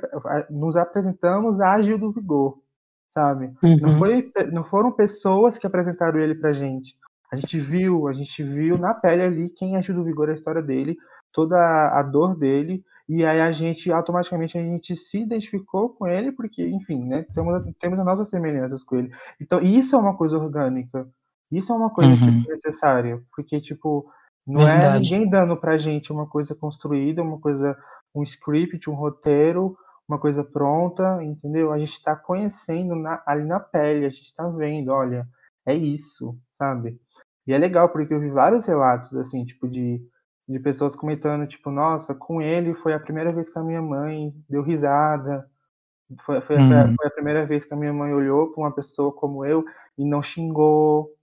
[0.50, 2.58] nos apresentamos a Gil do Vigor,
[3.16, 3.54] sabe?
[3.62, 3.98] Não, Uhum.
[3.98, 6.94] foi, não foram pessoas que apresentaram ele pra gente.
[7.30, 10.34] A gente viu, a gente viu na pele ali quem é Gil do Vigor, a
[10.34, 10.96] história dele,
[11.32, 16.32] toda a, dor dele, e aí a gente, automaticamente, a gente se identificou com ele,
[16.32, 19.10] porque, enfim, né, temos, temos as nossas semelhanças com ele.
[19.40, 21.06] Então, isso é uma coisa orgânica,
[21.50, 22.16] isso é uma coisa Uhum.
[22.16, 24.10] tipo, necessária, porque, tipo,
[24.46, 25.00] não é Verdade.
[25.02, 27.76] ninguém dando pra gente uma coisa construída, uma coisa,
[28.14, 29.76] um script, um roteiro,
[30.08, 31.72] uma coisa pronta, entendeu?
[31.72, 35.26] A gente está conhecendo na- ali na pele, a gente está vendo, olha,
[35.66, 36.98] é isso, sabe?
[37.48, 40.00] E é legal porque eu vi vários relatos assim, tipo de
[40.48, 44.32] de pessoas comentando, tipo, nossa, com ele foi a primeira vez que a minha mãe
[44.48, 45.46] deu risada,
[46.24, 46.72] foi, foi, uhum.
[46.72, 49.62] a, foi a, primeira vez que a minha mãe olhou para uma pessoa como eu
[49.98, 51.14] e não xingou,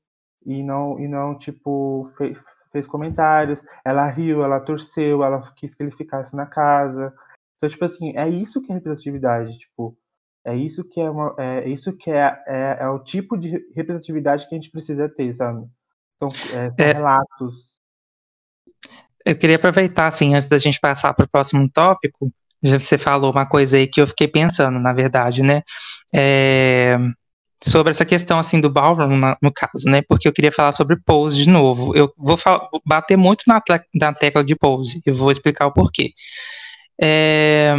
[0.45, 2.37] e não, e não tipo, fez,
[2.71, 3.65] fez comentários.
[3.83, 7.11] Ela riu, ela torceu, ela quis que ele ficasse na casa.
[7.57, 9.97] Então, tipo assim, é isso que é representatividade, tipo,
[10.43, 14.47] é isso que é, uma, é isso que é, é, é, o tipo de representatividade
[14.47, 15.67] que a gente precisa ter, sabe?
[16.15, 17.55] Então, é, é, relatos.
[19.25, 23.45] Eu queria aproveitar, assim, antes da gente passar para o próximo tópico, você falou uma
[23.45, 25.61] coisa aí que eu fiquei pensando, na verdade, né?
[26.13, 26.97] É,
[27.63, 30.01] sobre essa questão, assim, do ballroom, no caso, né?
[30.07, 31.95] Porque eu queria falar sobre pose de novo.
[31.95, 33.61] Eu vou, vou bater muito na,
[33.93, 36.11] na, tecla de pose, e vou explicar o porquê.
[37.01, 37.73] É,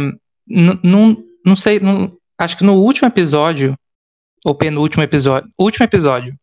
[0.47, 3.77] não, não sei, não, acho que no último episódio,
[4.45, 6.35] ou penúltimo episódio, último episódio,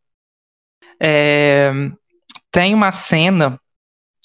[1.00, 1.72] é,
[2.50, 3.59] tem uma cena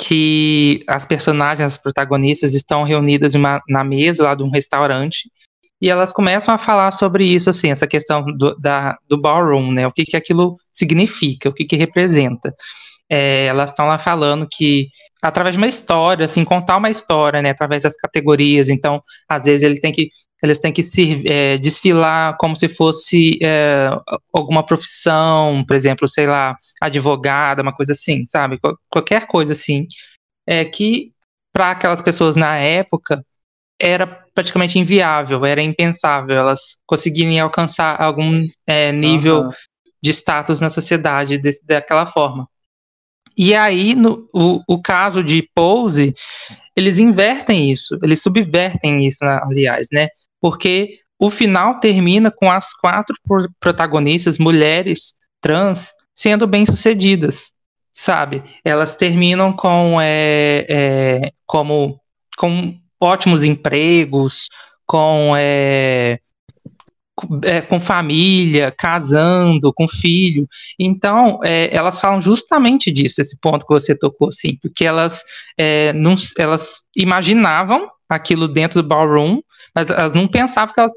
[0.01, 5.29] que as personagens, as protagonistas estão reunidas uma, na mesa lá de um restaurante
[5.81, 9.87] e elas começam a falar sobre isso, assim, essa questão do, da, do ballroom, né?
[9.87, 12.53] O que, que aquilo significa, o que, que representa.
[13.09, 14.89] É, elas estão lá falando que
[15.21, 17.49] através de uma história, assim, contar uma história, né?
[17.49, 18.69] Através das categorias.
[18.69, 20.09] Então, às vezes ele tem que
[20.41, 23.89] eles têm que se é, desfilar como se fosse é,
[24.33, 28.57] alguma profissão, por exemplo, sei lá, advogada, uma coisa assim, sabe?
[28.89, 29.85] Qualquer coisa assim,
[30.47, 31.11] é que
[31.51, 33.21] para aquelas pessoas na época
[33.79, 39.51] era praticamente inviável, era impensável elas conseguirem alcançar algum é, nível uhum.
[40.01, 42.47] de status na sociedade desse, daquela forma.
[43.41, 46.13] E aí, no, o, o caso de Pose,
[46.75, 50.09] eles invertem isso, eles subvertem isso, aliás, né?
[50.41, 53.15] porque o final termina com as quatro
[53.59, 57.51] protagonistas, mulheres trans, sendo bem-sucedidas,
[57.91, 58.43] sabe?
[58.63, 61.99] Elas terminam com, é, é, como,
[62.37, 64.49] com ótimos empregos,
[64.85, 66.19] com, é,
[67.43, 70.47] é, com família, casando, com filho.
[70.79, 75.23] Então, é, elas falam justamente disso, esse ponto que você tocou, assim, porque elas,
[75.57, 79.41] é, não, elas imaginavam aquilo dentro do ballroom,
[79.75, 80.93] mas elas não pensavam que elas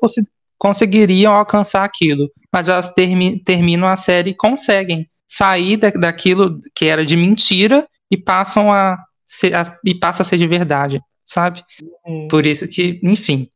[0.59, 2.31] conseguiriam alcançar aquilo.
[2.53, 7.87] Mas elas termi terminam a série e conseguem sair da daquilo que era de mentira
[8.11, 11.63] e passam a, ser, a, e passa a ser de verdade, sabe?
[12.07, 12.29] Uhum.
[12.29, 13.49] Por isso que, enfim,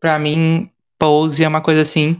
[0.00, 2.18] para mim, Pose é uma coisa assim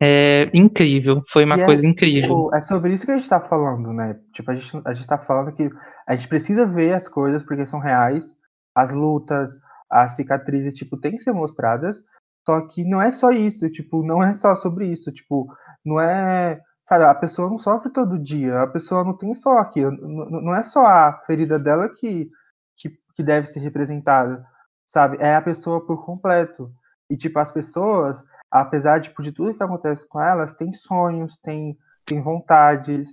[0.00, 1.20] é, incrível.
[1.28, 2.22] Foi uma e é coisa é, incrível.
[2.22, 4.18] Tipo, é sobre isso que a gente tá falando, né?
[4.32, 5.70] Tipo, a gente, a gente tá falando que
[6.06, 8.34] a gente precisa ver as coisas porque são reais,
[8.74, 9.58] as lutas,
[9.90, 12.02] as cicatrizes, tipo, tem que ser mostradas,
[12.46, 15.52] só que não é só isso, tipo, não é só sobre isso, tipo,
[15.84, 19.90] não é, sabe, a pessoa não sofre todo dia, a pessoa não tem só aquilo,
[19.90, 22.30] não é só a ferida dela que,
[22.76, 24.44] que, que deve ser representada,
[24.86, 26.72] sabe, é a pessoa por completo,
[27.10, 31.76] e, tipo, as pessoas, apesar tipo, de tudo que acontece com elas, têm sonhos, têm,
[32.06, 33.10] têm vontades,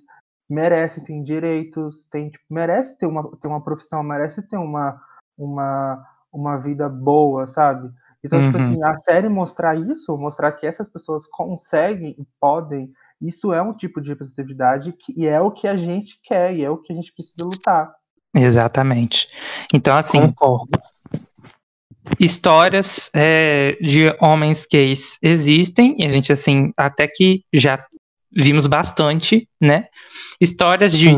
[0.50, 5.02] merecem, têm direitos, têm, tipo, merece ter uma, ter uma profissão, merece ter uma,
[5.38, 7.90] uma uma vida boa, sabe?
[8.24, 8.64] Então, tipo uhum.
[8.64, 13.62] tipo assim, a série mostrar isso, mostrar que essas pessoas conseguem e podem, isso é
[13.62, 16.78] um tipo de representatividade que, e é o que a gente quer, e é o
[16.78, 17.94] que a gente precisa lutar.
[18.36, 19.28] Exatamente.
[19.74, 20.80] Então, assim, Concordo.
[22.20, 27.84] Histórias é, de homens gays existem, e a gente, assim, até que já
[28.32, 29.86] vimos bastante, né?
[30.40, 31.10] Histórias de,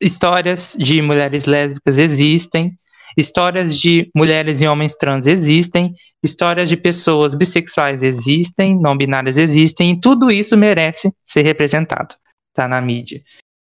[0.00, 2.76] histórias de mulheres lésbicas existem,
[3.16, 9.92] Histórias de mulheres e homens trans existem, histórias de pessoas bissexuais existem, não binárias existem,
[9.92, 12.16] e tudo isso merece ser representado,
[12.52, 13.22] tá na mídia.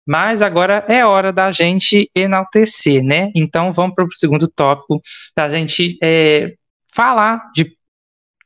[0.06, 3.30] Mas agora é hora da gente enaltecer, né?
[3.34, 5.00] Então vamos para o segundo tópico,
[5.36, 6.54] da gente é,
[6.92, 7.76] falar de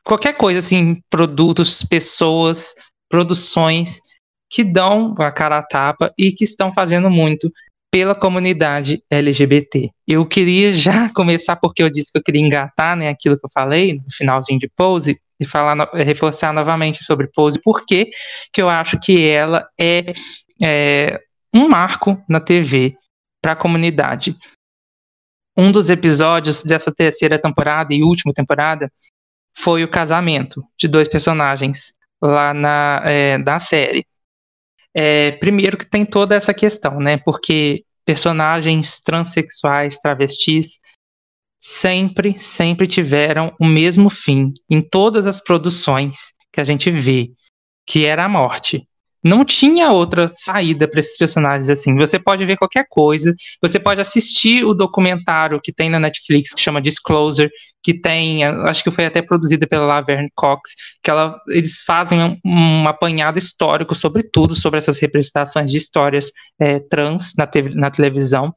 [0.05, 2.75] qualquer coisa, assim, produtos, pessoas,
[3.09, 4.01] produções
[4.49, 7.51] que dão a cara a tapa e que estão fazendo muito
[7.91, 9.91] pela comunidade LGBT.
[10.07, 13.51] Eu queria já começar porque eu disse que eu queria engatar, né, aquilo que eu
[13.53, 18.11] falei no finalzinho de Pose e falar, reforçar novamente sobre Pose, porque
[18.53, 20.13] que eu acho que ela é,
[20.63, 21.21] é
[21.57, 22.97] um marco na TV
[23.43, 24.37] para a comunidade.
[25.57, 28.93] Um dos episódios dessa terceira temporada e última temporada
[29.57, 34.07] foi o casamento de dois personagens lá na é, da série.
[34.95, 37.19] É, primeiro que tem toda essa questão, né?
[37.19, 40.79] Porque personagens transexuais, travestis,
[41.59, 47.31] sempre, sempre tiveram o mesmo fim em todas as produções que a gente vê,
[47.87, 48.87] que era a morte.
[49.27, 51.97] Não tinha outra saída para esses personagens assim.
[51.97, 56.61] Você pode ver qualquer coisa, você pode assistir o documentário que tem na Netflix que
[56.61, 57.51] chama Disclosure,
[57.83, 62.39] que tem, acho que foi até produzida pela Laverne Cox, que ela, eles fazem um,
[62.45, 67.91] um apanhado histórico sobre tudo, sobre essas representações de histórias é, trans na, te, na
[67.91, 68.55] televisão.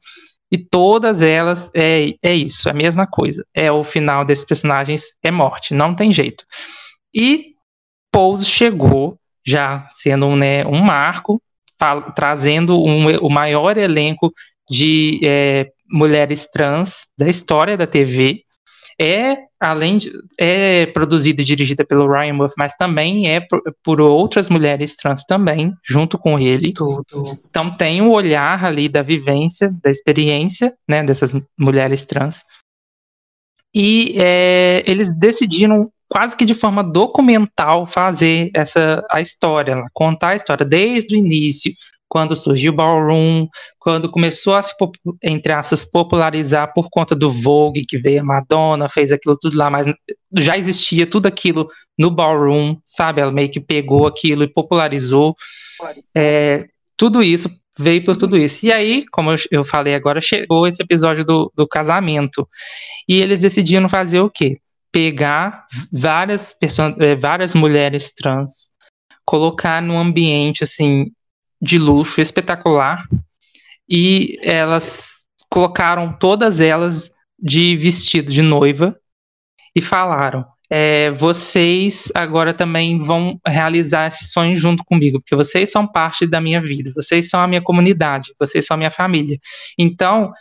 [0.52, 3.44] E todas elas é, é isso, é a mesma coisa.
[3.54, 6.44] É o final desses personagens é morte, não tem jeito.
[7.14, 7.54] E
[8.12, 9.16] Pose chegou
[9.50, 11.42] já sendo né, um marco,
[12.14, 14.32] trazendo um, o maior elenco
[14.68, 18.42] de é, mulheres trans da história da TV.
[19.02, 23.98] É, além de, é produzida e dirigida pelo Ryan Murphy, mas também é por, por
[23.98, 26.74] outras mulheres trans também, junto com ele.
[26.74, 27.40] Tudo.
[27.48, 32.44] Então tem o um olhar ali da vivência, da experiência, né, dessas mulheres trans.
[33.74, 40.36] E é, eles decidiram quase que de forma documental fazer essa a história, contar a
[40.36, 41.72] história desde o início,
[42.08, 43.46] quando surgiu o ballroom,
[43.78, 44.74] quando começou a se
[45.22, 49.70] entre aspas popularizar por conta do Vogue que veio a Madonna, fez aquilo tudo lá,
[49.70, 49.86] mas
[50.36, 53.20] já existia tudo aquilo no ballroom, sabe?
[53.20, 55.36] Ela meio que pegou aquilo e popularizou.
[56.12, 58.66] É, tudo isso veio por tudo isso.
[58.66, 62.48] E aí, como eu falei agora, chegou esse episódio do, do casamento.
[63.08, 64.58] E eles decidiram fazer o quê?
[64.92, 66.56] Pegar várias,
[67.00, 68.70] eh, várias mulheres trans,
[69.24, 71.12] colocar num ambiente assim
[71.60, 73.04] de luxo espetacular
[73.88, 78.96] e elas colocaram todas elas de vestido de noiva
[79.74, 85.86] e falaram: é, vocês agora também vão realizar esse sonho junto comigo, porque vocês são
[85.86, 89.38] parte da minha vida, vocês são a minha comunidade, vocês são a minha família.
[89.76, 90.32] Então,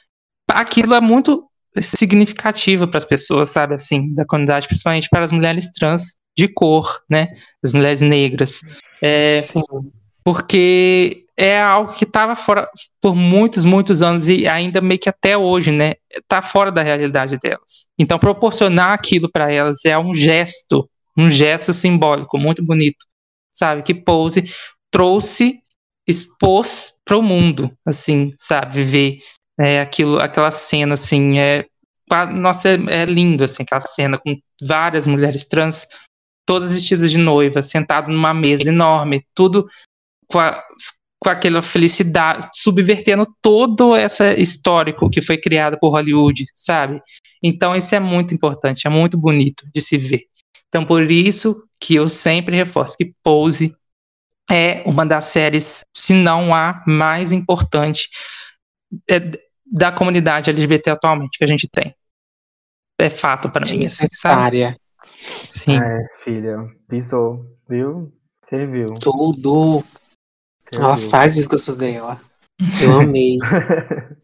[0.48, 1.49] aquilo é muito
[1.82, 7.02] significativa para as pessoas, sabe, assim, da comunidade, principalmente para as mulheres trans de cor,
[7.10, 7.28] né,
[7.64, 8.62] as mulheres negras.
[9.04, 9.38] É,
[10.24, 12.68] porque é algo que estava fora
[13.02, 17.38] por muitos, muitos anos e ainda meio que até hoje, né, está fora da realidade
[17.38, 17.88] delas.
[17.98, 23.06] Então, proporcionar aquilo para elas é um gesto, um gesto simbólico muito bonito,
[23.52, 24.54] sabe, que Pose
[24.92, 25.60] trouxe,
[26.08, 29.20] expôs para o mundo, assim, sabe, ver
[29.60, 31.66] é, aquilo, aquela cena, assim, é,
[32.32, 35.86] nossa, é, é, lindo, assim, aquela cena com várias mulheres trans,
[36.46, 39.68] todas vestidas de noiva, sentado numa mesa enorme, tudo
[40.28, 40.64] com, a,
[41.20, 47.02] com aquela felicidade, subvertendo todo esse histórico que foi criado por Hollywood, sabe?
[47.44, 50.24] Então isso é muito importante, é muito bonito de se ver.
[50.70, 53.76] Então por isso que eu sempre reforço que Pose
[54.50, 58.10] é uma das séries, se não a mais importante
[59.08, 59.20] é,
[59.72, 61.94] da comunidade LGBT atualmente que a gente tem.
[63.00, 63.86] É fato para é mim.
[63.86, 64.78] Assim, necessária.
[65.50, 65.78] Sim.
[65.78, 68.12] É, filha, pisou, viu?
[68.44, 68.88] Serviu.
[69.02, 69.84] Tudo.
[70.72, 70.88] Serviu.
[70.88, 72.20] Ela faz gostos dela.
[72.84, 73.38] Eu amei.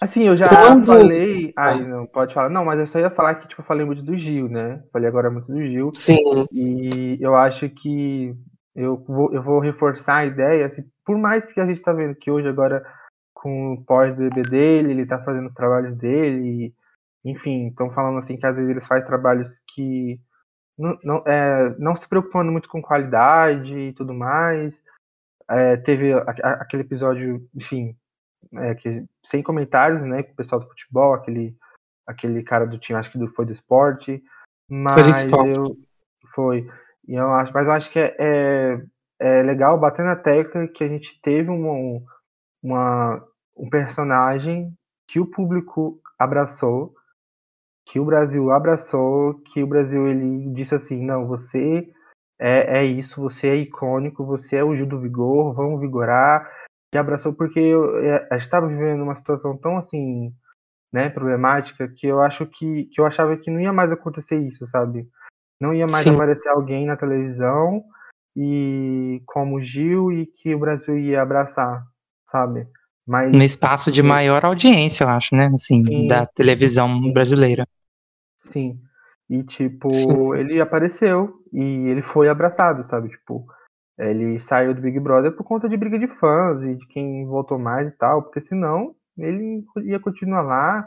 [0.00, 0.86] Assim, eu já Quando...
[0.86, 1.52] falei.
[1.54, 2.48] Ai, não, pode falar.
[2.48, 4.82] Não, mas eu só ia falar que, tipo, eu falei muito do Gil, né?
[4.90, 5.90] Falei agora muito do Gil.
[5.94, 6.46] Sim.
[6.50, 8.34] E eu acho que
[8.74, 12.14] eu vou, eu vou reforçar a ideia, assim, por mais que a gente tá vendo
[12.14, 12.82] que hoje agora
[13.40, 16.74] com o pós-bebê dele, ele tá fazendo os trabalhos dele,
[17.24, 20.20] enfim, estão falando assim que às vezes eles fazem trabalhos que
[20.78, 24.82] não, não, é, não se preocupando muito com qualidade e tudo mais.
[25.48, 27.96] É, teve a, a, aquele episódio, enfim,
[28.54, 31.56] é, que, sem comentários, né, com o pessoal do futebol, aquele,
[32.06, 34.22] aquele cara do time, acho que do, foi do esporte,
[34.68, 35.76] mas foi eu
[36.34, 36.70] foi.
[37.08, 38.82] E eu acho, mas eu acho que é, é,
[39.18, 42.02] é legal bater na tecla que a gente teve uma,
[42.62, 43.29] uma
[43.60, 44.72] um personagem
[45.06, 46.94] que o público abraçou,
[47.84, 51.92] que o Brasil abraçou, que o Brasil ele disse assim, não, você
[52.38, 56.50] é, é isso, você é icônico, você é o Gil do Vigor, vamos vigorar,
[56.90, 60.32] que abraçou porque eu, é, a gente estava vivendo uma situação tão assim,
[60.90, 64.66] né, problemática, que eu acho que, que eu achava que não ia mais acontecer isso,
[64.66, 65.08] sabe?
[65.60, 66.14] Não ia mais Sim.
[66.14, 67.84] aparecer alguém na televisão
[68.34, 71.84] e como Gil e que o Brasil ia abraçar,
[72.26, 72.66] sabe?
[73.10, 75.50] Mas, no espaço de maior audiência, eu acho, né?
[75.52, 77.66] Assim, sim, da televisão brasileira.
[78.44, 78.78] Sim.
[79.28, 80.36] E, tipo, sim.
[80.36, 83.08] ele apareceu e ele foi abraçado, sabe?
[83.08, 83.44] Tipo,
[83.98, 87.58] ele saiu do Big Brother por conta de briga de fãs e de quem votou
[87.58, 90.86] mais e tal, porque senão ele ia continuar lá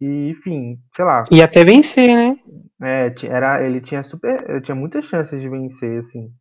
[0.00, 1.18] e, enfim, sei lá.
[1.30, 2.36] E até vencer, né?
[2.82, 4.36] É, era, ele tinha super.
[4.48, 6.32] Ele tinha muitas chances de vencer, assim.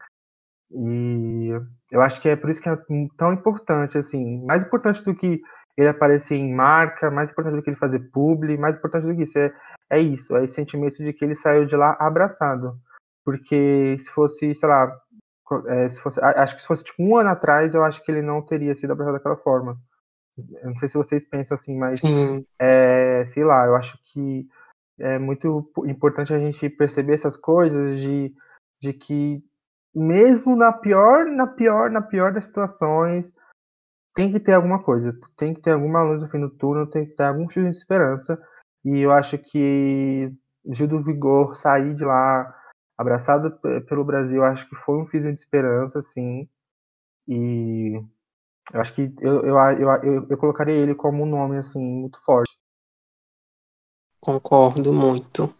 [0.71, 1.49] E
[1.91, 2.77] eu acho que é por isso que é
[3.17, 5.41] tão importante, assim, mais importante do que
[5.77, 9.23] ele aparecer em marca, mais importante do que ele fazer publi, mais importante do que
[9.23, 9.53] isso é,
[9.89, 12.77] é isso, é esse sentimento de que ele saiu de lá abraçado.
[13.23, 14.95] Porque se fosse, sei lá,
[15.67, 18.21] é, se fosse, acho que se fosse tipo um ano atrás, eu acho que ele
[18.21, 19.77] não teria sido abraçado daquela forma.
[20.37, 21.99] Eu não sei se vocês pensam assim, mas
[22.59, 24.47] é, sei lá, eu acho que
[24.99, 28.33] é muito importante a gente perceber essas coisas de,
[28.81, 29.43] de que
[29.93, 33.33] mesmo na pior, na pior, na pior das situações,
[34.13, 37.05] tem que ter alguma coisa, tem que ter alguma luz no fim do túnel, tem
[37.05, 38.41] que ter algum fio de esperança.
[38.83, 40.31] E eu acho que
[40.65, 42.55] Gil do Vigor sair de lá
[42.97, 46.49] abraçado pelo Brasil, acho que foi um fio de esperança, sim.
[47.27, 47.93] E
[48.73, 52.57] eu acho que eu, eu, eu, eu, colocaria ele como um nome assim muito forte.
[54.19, 55.53] Concordo muito.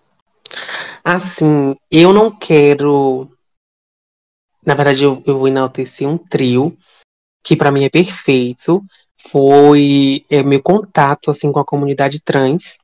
[1.04, 3.30] Assim, eu não quero.
[4.70, 6.78] Na verdade, eu, eu enalteci um trio
[7.44, 8.86] que para mim é perfeito.
[9.20, 12.78] Foi é, meu contato assim com a comunidade trans.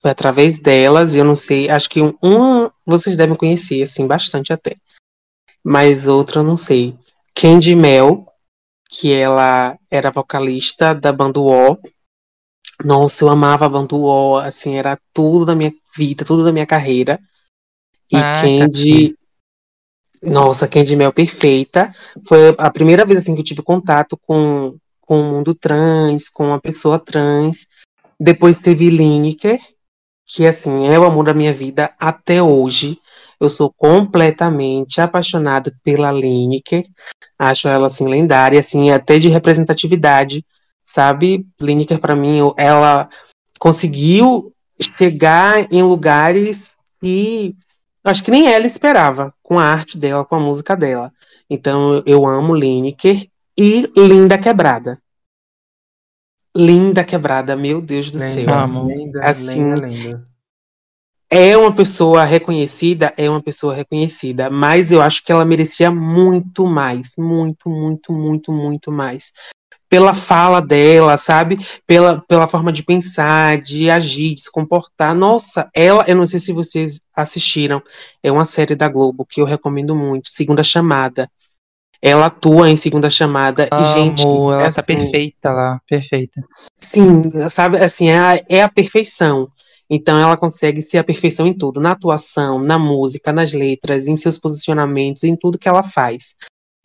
[0.00, 4.52] Foi através delas, eu não sei, acho que um, um vocês devem conhecer assim bastante
[4.52, 4.76] até.
[5.64, 6.96] Mas outro eu não sei.
[7.34, 8.24] Candy Mel,
[8.88, 11.76] que ela era vocalista da banda O.
[12.84, 16.66] Nossa, eu amava a banda O, assim, era tudo da minha vida, tudo da minha
[16.66, 17.18] carreira.
[18.12, 19.18] E ah, Candy.
[20.22, 21.92] Nossa, Candy Mel perfeita.
[22.26, 26.46] Foi a primeira vez assim que eu tive contato com, com o mundo trans, com
[26.46, 27.66] uma pessoa trans.
[28.20, 29.58] Depois teve Lineker,
[30.24, 32.98] que assim é o amor da minha vida até hoje.
[33.40, 36.84] Eu sou completamente apaixonado pela Lineker.
[37.36, 40.44] Acho ela assim lendária, assim até de representatividade,
[40.84, 41.44] sabe?
[41.60, 43.08] Lineker para mim, ela
[43.58, 44.52] conseguiu
[44.96, 47.56] chegar em lugares e
[48.04, 51.12] acho que nem ela esperava com a arte dela, com a música dela.
[51.48, 55.00] Então eu amo Lineker e Linda Quebrada.
[56.56, 58.52] Linda Quebrada, meu Deus do céu.
[58.52, 58.86] Amo.
[58.86, 60.28] Linda, assim, linda, linda.
[61.30, 66.66] É uma pessoa reconhecida, é uma pessoa reconhecida, mas eu acho que ela merecia muito
[66.66, 69.32] mais, muito, muito, muito, muito mais
[69.92, 71.58] pela fala dela, sabe?
[71.86, 75.14] Pela, pela forma de pensar, de agir, de se comportar.
[75.14, 77.82] Nossa, ela, eu não sei se vocês assistiram,
[78.22, 81.28] é uma série da Globo que eu recomendo muito, Segunda Chamada.
[82.00, 84.26] Ela atua em Segunda Chamada Amo, e, gente.
[84.26, 86.42] Ela tá assim, perfeita lá, perfeita.
[86.80, 89.46] Sim, sabe, assim, é a, é a perfeição.
[89.90, 94.16] Então ela consegue ser a perfeição em tudo, na atuação, na música, nas letras, em
[94.16, 96.34] seus posicionamentos, em tudo que ela faz.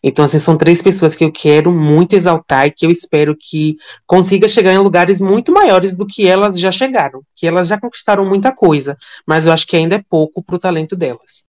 [0.02, 3.76] Então, assim, são três pessoas que eu quero muito exaltar e que eu espero que
[4.06, 7.22] consiga chegar em lugares muito maiores do que elas já chegaram.
[7.34, 8.96] Que elas já conquistaram muita coisa,
[9.26, 11.48] mas eu acho que ainda é pouco pro talento delas.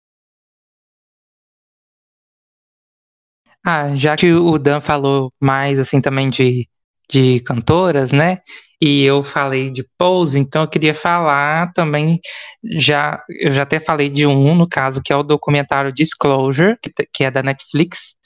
[3.64, 6.68] Ah, já que o Dan falou mais, assim, também de,
[7.08, 8.38] de cantoras, né?
[8.80, 12.18] E eu falei de Pose, então eu queria falar também,
[12.64, 16.90] já eu já até falei de um, no caso, que é o documentário Disclosure, que,
[17.12, 18.16] que é da Netflix,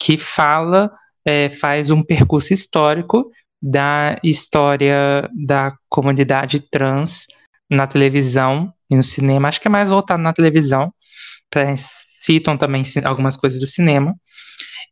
[0.00, 0.90] que fala,
[1.24, 3.30] é, faz um percurso histórico
[3.62, 7.26] da história da comunidade trans
[7.70, 9.48] na televisão e no cinema.
[9.48, 10.92] Acho que é mais voltado na televisão.
[11.76, 14.14] Citam também algumas coisas do cinema.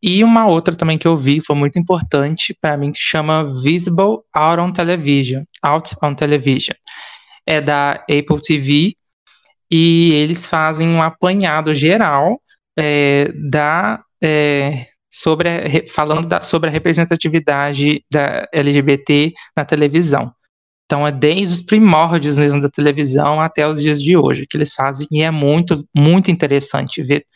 [0.02, 4.18] E uma outra também que eu vi, foi muito importante para mim, que chama Visible
[4.32, 5.42] Out on Television.
[5.62, 6.76] Out on Television.
[7.46, 8.94] É da Apple TV
[9.70, 12.40] e eles fazem um apanhado geral
[12.78, 20.32] é, da é, sobre a, falando da, sobre a representatividade da LGBT na televisão.
[20.86, 24.72] Então é desde os primórdios mesmo da televisão até os dias de hoje que eles
[24.72, 27.26] fazem e é muito muito interessante ver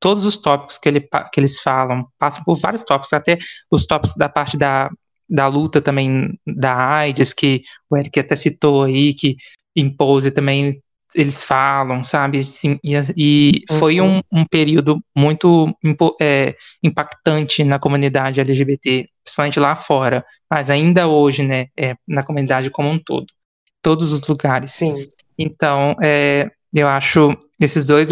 [0.00, 3.38] todos os tópicos que, ele, que eles falam, passam por vários tópicos, até
[3.70, 4.90] os tópicos da parte da,
[5.28, 9.36] da luta também da AIDS, que o Eric até citou aí, que
[9.76, 10.80] impose também
[11.14, 12.40] eles falam, sabe?
[12.40, 13.78] Assim, e, e uhum.
[13.78, 15.74] foi um, um, período muito
[16.20, 22.70] é, impactante na comunidade LGBT, principalmente lá fora, mas ainda hoje, né, é, na comunidade
[22.70, 23.26] como um todo,
[23.82, 24.72] todos os lugares.
[24.72, 25.00] Sim.
[25.38, 28.08] Então, é, eu acho esses dois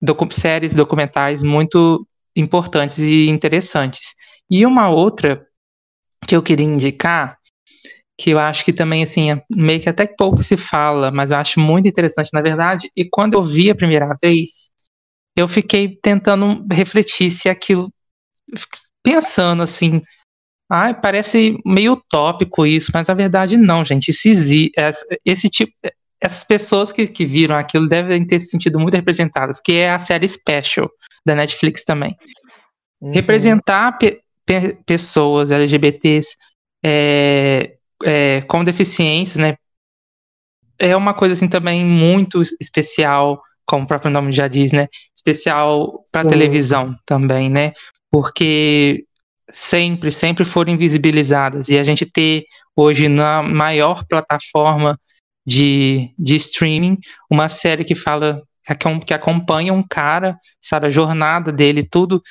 [0.00, 4.14] docu séries documentais muito importantes e interessantes.
[4.50, 5.46] E uma outra
[6.26, 7.38] que eu queria indicar
[8.18, 11.36] que eu acho que também, assim, é meio que até pouco se fala, mas eu
[11.36, 12.90] acho muito interessante, na verdade.
[12.96, 14.70] E quando eu vi a primeira vez,
[15.36, 17.92] eu fiquei tentando refletir se aquilo.
[19.02, 20.00] Pensando assim.
[20.68, 24.10] Ai, parece meio utópico isso, mas na verdade não, gente.
[24.10, 24.72] Isso existe.
[25.24, 25.72] Esse tipo.
[26.18, 29.98] Essas pessoas que, que viram aquilo devem ter se sentido muito representadas, que é a
[29.98, 30.90] série Special
[31.26, 32.16] da Netflix também.
[33.02, 33.12] Uhum.
[33.12, 36.34] Representar pe, pe, pessoas LGBTs
[36.82, 39.56] é, é, com deficiências, né?
[40.78, 44.88] É uma coisa assim também muito especial, como o próprio nome já diz, né?
[45.26, 47.72] especial para televisão também, né?
[48.10, 49.04] Porque
[49.50, 51.68] sempre, sempre foram invisibilizadas.
[51.68, 52.44] E a gente ter
[52.76, 54.98] hoje na maior plataforma
[55.44, 56.98] de, de streaming
[57.30, 58.42] uma série que fala,
[59.04, 62.22] que, acompanha um cara, sabe, a jornada dele, tudo,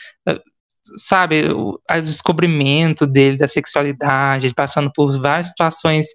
[0.97, 6.07] sabe, o a descobrimento dele da sexualidade, ele passando por várias situações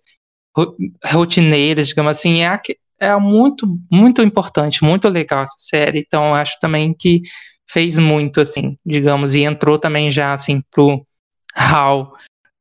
[0.56, 2.60] ro- rotineiras, digamos assim, é,
[3.00, 6.00] é muito, muito importante, muito legal essa série.
[6.06, 7.22] Então, acho também que
[7.68, 11.06] fez muito, assim, digamos, e entrou também já, assim, pro
[11.54, 12.12] hall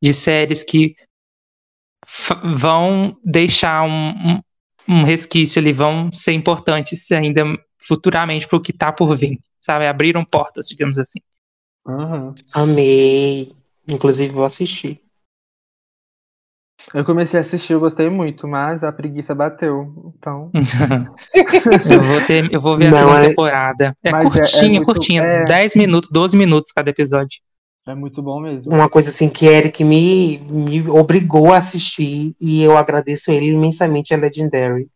[0.01, 0.95] de séries que
[2.43, 4.41] vão deixar um, um,
[4.87, 7.43] um resquício ali, vão ser importantes ainda
[7.77, 9.87] futuramente pro que tá por vir, sabe?
[9.87, 11.19] Abriram portas, digamos assim.
[11.87, 12.33] Uhum.
[12.53, 13.51] Amei.
[13.87, 15.01] Inclusive, vou assistir.
[16.93, 20.13] Eu comecei a assistir, eu gostei muito, mas a preguiça bateu.
[20.17, 20.49] Então.
[21.91, 23.97] eu, vou ter, eu vou ver a Não, segunda é- temporada.
[24.03, 25.21] É Mas é- é curtinha, muito- curtinha.
[25.23, 25.43] é.
[25.43, 27.39] 10 minutos, 12 minutos cada episódio.
[27.87, 28.71] É muito bom mesmo.
[28.73, 34.13] Uma coisa assim que Eric me, me obrigou a assistir e eu agradeço ele imensamente
[34.13, 34.87] é Legendary.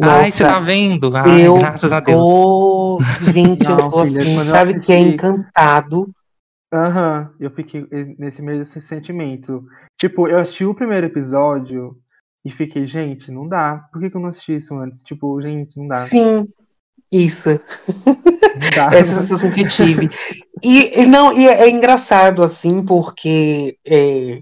[0.00, 1.16] Ai, você tá Nossa, vendo?
[1.16, 2.28] Ai, eu graças a Deus.
[2.28, 2.98] tô,
[3.32, 6.08] gente, eu Não, tô filha, assim, eu sabe que é encantado.
[6.72, 7.86] Aham, eu fiquei
[8.18, 9.62] nesse mesmo sentimento.
[9.98, 11.96] Tipo, eu assisti o primeiro episódio
[12.44, 13.84] e fiquei, gente, não dá.
[13.92, 15.02] Por que, que eu não assisti isso antes?
[15.02, 15.94] Tipo, gente, não dá.
[15.96, 16.48] Sim,
[17.12, 17.50] isso.
[17.50, 18.90] Não dá.
[18.96, 20.08] Essa sensação que eu tive.
[20.64, 24.40] E, e não, e é, é engraçado, assim, porque é,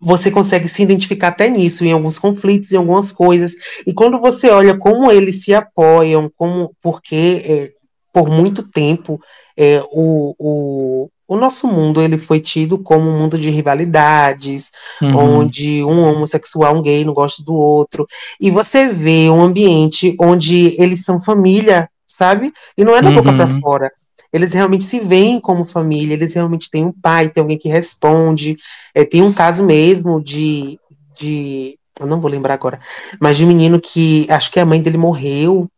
[0.00, 3.54] você consegue se identificar até nisso, em alguns conflitos, em algumas coisas.
[3.86, 7.70] E quando você olha como eles se apoiam, como porque é,
[8.12, 9.20] por muito tempo
[9.56, 14.70] é, o, o, o nosso mundo ele foi tido como um mundo de rivalidades,
[15.02, 15.38] Uhum.
[15.38, 18.06] onde um homossexual, um gay não gosta do outro.
[18.40, 22.52] E você vê um ambiente onde eles são família, sabe?
[22.76, 23.36] E não é da boca Uhum.
[23.36, 23.90] pra fora.
[24.32, 28.56] Eles realmente se veem como família, eles realmente têm um pai, tem alguém que responde.
[28.94, 30.78] É, tem um caso mesmo de,
[31.18, 31.78] de.
[31.98, 32.80] Eu não vou lembrar agora,
[33.20, 35.68] mas de um menino que acho que a mãe dele morreu,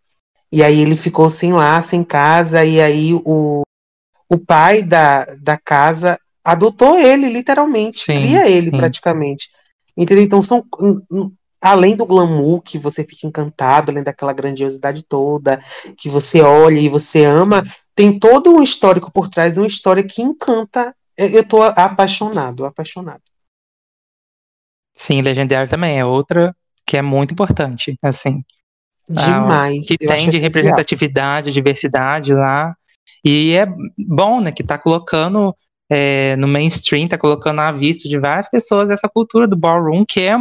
[0.53, 3.62] e aí ele ficou sem lá, sem casa, e aí o,
[4.28, 8.76] o pai da, da casa adotou ele, literalmente, Sim, cria ele sim.
[8.76, 9.48] praticamente.
[9.96, 10.24] Entendeu?
[10.24, 10.62] Então são.
[11.62, 15.62] Além do glamour, que você fica encantado, além daquela grandiosidade toda,
[15.96, 17.62] que você olha e você ama,
[17.94, 20.94] tem todo um histórico por trás, uma história que encanta.
[21.16, 23.22] Eu tô apaixonado, apaixonado.
[24.94, 26.54] Sim, Legendário também é outra
[26.86, 28.44] que é muito importante, assim.
[29.08, 29.86] Demais.
[29.86, 32.74] que tem de representatividade, diversidade lá.
[33.24, 33.66] E é
[33.98, 35.54] bom, né, que tá colocando
[35.90, 40.20] é, no mainstream, tá colocando à vista de várias pessoas essa cultura do ballroom que
[40.20, 40.36] é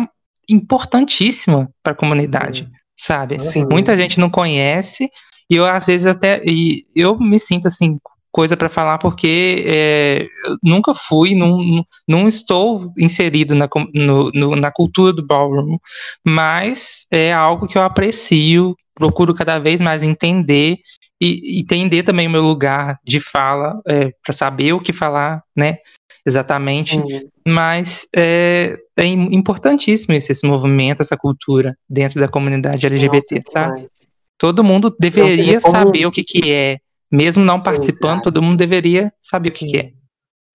[0.52, 3.40] importantíssima para a comunidade, sabe?
[3.40, 3.68] Sim.
[3.70, 5.10] Muita gente não conhece
[5.50, 7.98] e eu às vezes até e eu me sinto assim
[8.32, 14.56] coisa para falar porque é, eu nunca fui, não, não estou inserido na, no- no-
[14.56, 15.78] na cultura do ballroom,
[16.26, 20.78] mas é algo que eu aprecio, procuro cada vez mais entender
[21.22, 23.80] e e entender também o meu lugar de fala
[24.24, 25.78] para saber o que falar, né?
[26.26, 27.00] Exatamente.
[27.02, 27.30] Sim.
[27.48, 33.52] Mas é, é im- importantíssimo esse, esse movimento, essa cultura dentro da comunidade LGBT, Nossa,
[33.52, 33.74] sabe?
[33.76, 33.90] demais.
[34.38, 36.80] Todo mundo deveria como- saber o que, que é.
[37.12, 38.24] Mesmo não participando, Exato.
[38.32, 39.92] todo mundo deveria saber o que, que é.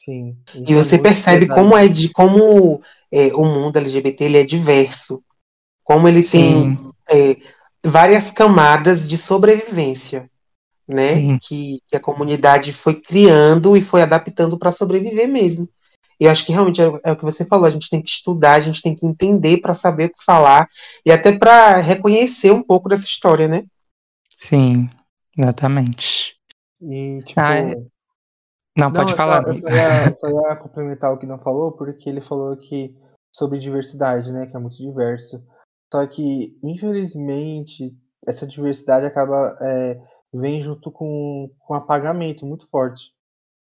[0.02, 0.36] Sim.
[0.66, 1.60] E é você muito percebe verdade.
[1.60, 2.80] como é de como
[3.12, 5.22] é, o mundo LGBT ele é diverso,
[5.84, 7.36] como ele tem Sim, é,
[7.84, 10.30] várias camadas de sobrevivência,
[10.88, 11.38] né?
[11.38, 15.68] Que, que a comunidade foi criando e foi adaptando para sobreviver mesmo.
[16.18, 18.08] E eu acho que realmente é, é o que você falou, a gente tem que
[18.08, 20.66] estudar, a gente tem que entender para saber o que falar
[21.04, 23.64] e até para reconhecer um pouco dessa história, né?
[24.36, 24.88] sim,
[25.38, 26.36] exatamente.
[26.80, 27.40] E, tipo.
[27.40, 27.74] Ah, é.
[28.78, 29.42] Não, pode eu falar.
[29.42, 32.94] Só, eu, só ia, só ia complementar o que não falou, porque ele falou que
[33.34, 34.46] sobre diversidade, né?
[34.46, 35.42] Que é muito diverso.
[35.92, 40.00] Só que, infelizmente, essa diversidade acaba é,
[40.32, 43.12] vem junto com, com apagamento muito forte.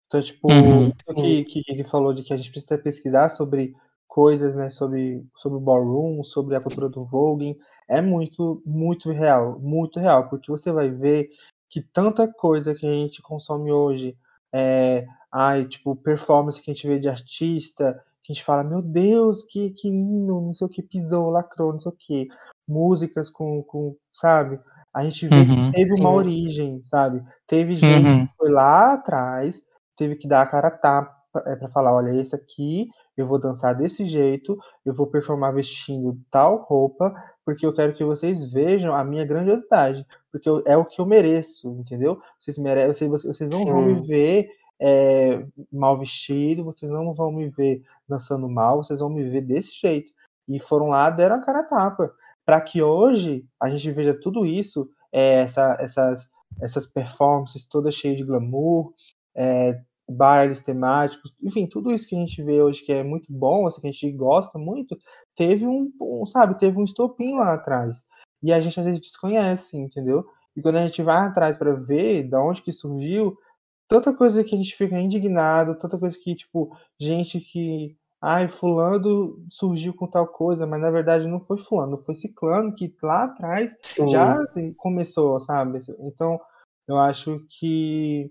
[0.06, 0.88] Então, tipo, Uhum.
[0.88, 3.74] isso que, que que ele falou de que a gente precisa pesquisar sobre
[4.08, 4.68] coisas, né?
[4.70, 7.56] Sobre, sobre o ballroom, sobre a cultura do voguing,
[7.88, 11.30] é muito, muito real, muito real, porque você vai ver
[11.68, 14.16] que tanta coisa que a gente consome hoje
[14.52, 18.82] é, ai, tipo, performance que a gente vê de artista, que a gente fala, meu
[18.82, 22.28] Deus, que, que hino, não sei o que, pisou, lacrou, não sei o que.
[22.66, 24.60] Músicas com, com sabe?
[24.92, 25.70] A gente vê Uhum.
[25.70, 27.22] que teve uma origem, sabe?
[27.46, 28.26] Teve gente Uhum.
[28.26, 29.62] que foi lá atrás,
[29.96, 31.16] teve que dar a cara a tapa
[31.46, 36.18] é, para falar, olha, esse aqui eu vou dançar desse jeito, eu vou performar vestindo
[36.30, 37.14] tal roupa,
[37.44, 41.06] porque eu quero que vocês vejam a minha grandiosidade, porque eu, é o que eu
[41.06, 42.20] mereço, entendeu?
[42.38, 43.70] Vocês merecem, vocês, vocês não Sim.
[43.70, 44.48] vão me ver
[44.80, 49.74] é, mal vestido, vocês não vão me ver dançando mal, vocês vão me ver desse
[49.78, 50.10] jeito.
[50.48, 52.12] E foram lá, deram a cara a tapa,
[52.50, 56.28] para que hoje a gente veja tudo isso, é, essa, essas,
[56.60, 58.92] essas performances todas cheias de glamour,
[59.36, 59.80] é,
[60.10, 63.80] bailes temáticos, enfim, tudo isso que a gente vê hoje que é muito bom, assim,
[63.80, 64.98] que a gente gosta muito,
[65.36, 68.04] teve um, um, sabe, teve um estopim lá atrás.
[68.42, 70.26] E a gente às vezes desconhece, entendeu?
[70.56, 73.38] E quando a gente vai atrás para ver da onde que surgiu,
[73.86, 79.44] tanta coisa que a gente fica indignado, tanta coisa que, tipo, gente que, ai, fulano
[79.50, 83.76] surgiu com tal coisa, mas na verdade não foi fulano, foi ciclano que lá atrás
[83.82, 84.12] Sim.
[84.12, 84.36] já
[84.76, 85.78] começou, sabe?
[86.00, 86.38] Então,
[86.86, 88.30] eu acho que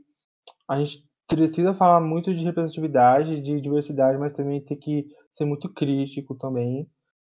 [0.68, 5.70] a gente precisa falar muito de representatividade, de diversidade, mas também tem que ser muito
[5.70, 6.88] crítico também.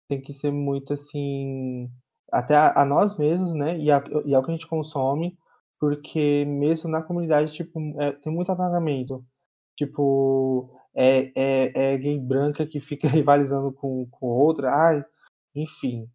[0.09, 1.91] Tem que ser muito assim,
[2.31, 3.79] até a, a nós mesmos, né?
[3.79, 5.37] E, a, e ao que a gente consome,
[5.81, 9.25] porque mesmo na comunidade, tipo, é, tem muito apagamento.
[9.77, 14.74] Tipo, é, é, é gay branca que fica rivalizando com, com outra.
[14.74, 15.05] Ai,
[15.55, 16.09] enfim.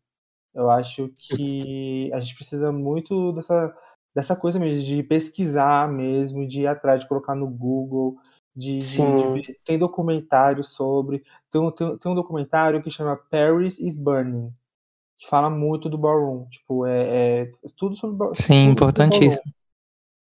[0.54, 3.74] Eu acho que a gente precisa muito dessa
[4.14, 8.18] dessa coisa mesmo, de pesquisar mesmo, de ir atrás, de colocar no Google,
[8.56, 11.24] de, de, de tem documentário sobre.
[11.50, 14.52] Tem um, tem, tem, um documentário que chama Paris is Burning,
[15.18, 16.46] que fala muito do ballroom.
[16.50, 19.54] Tipo, é, é tudo sobre Sim, tudo importantíssimo.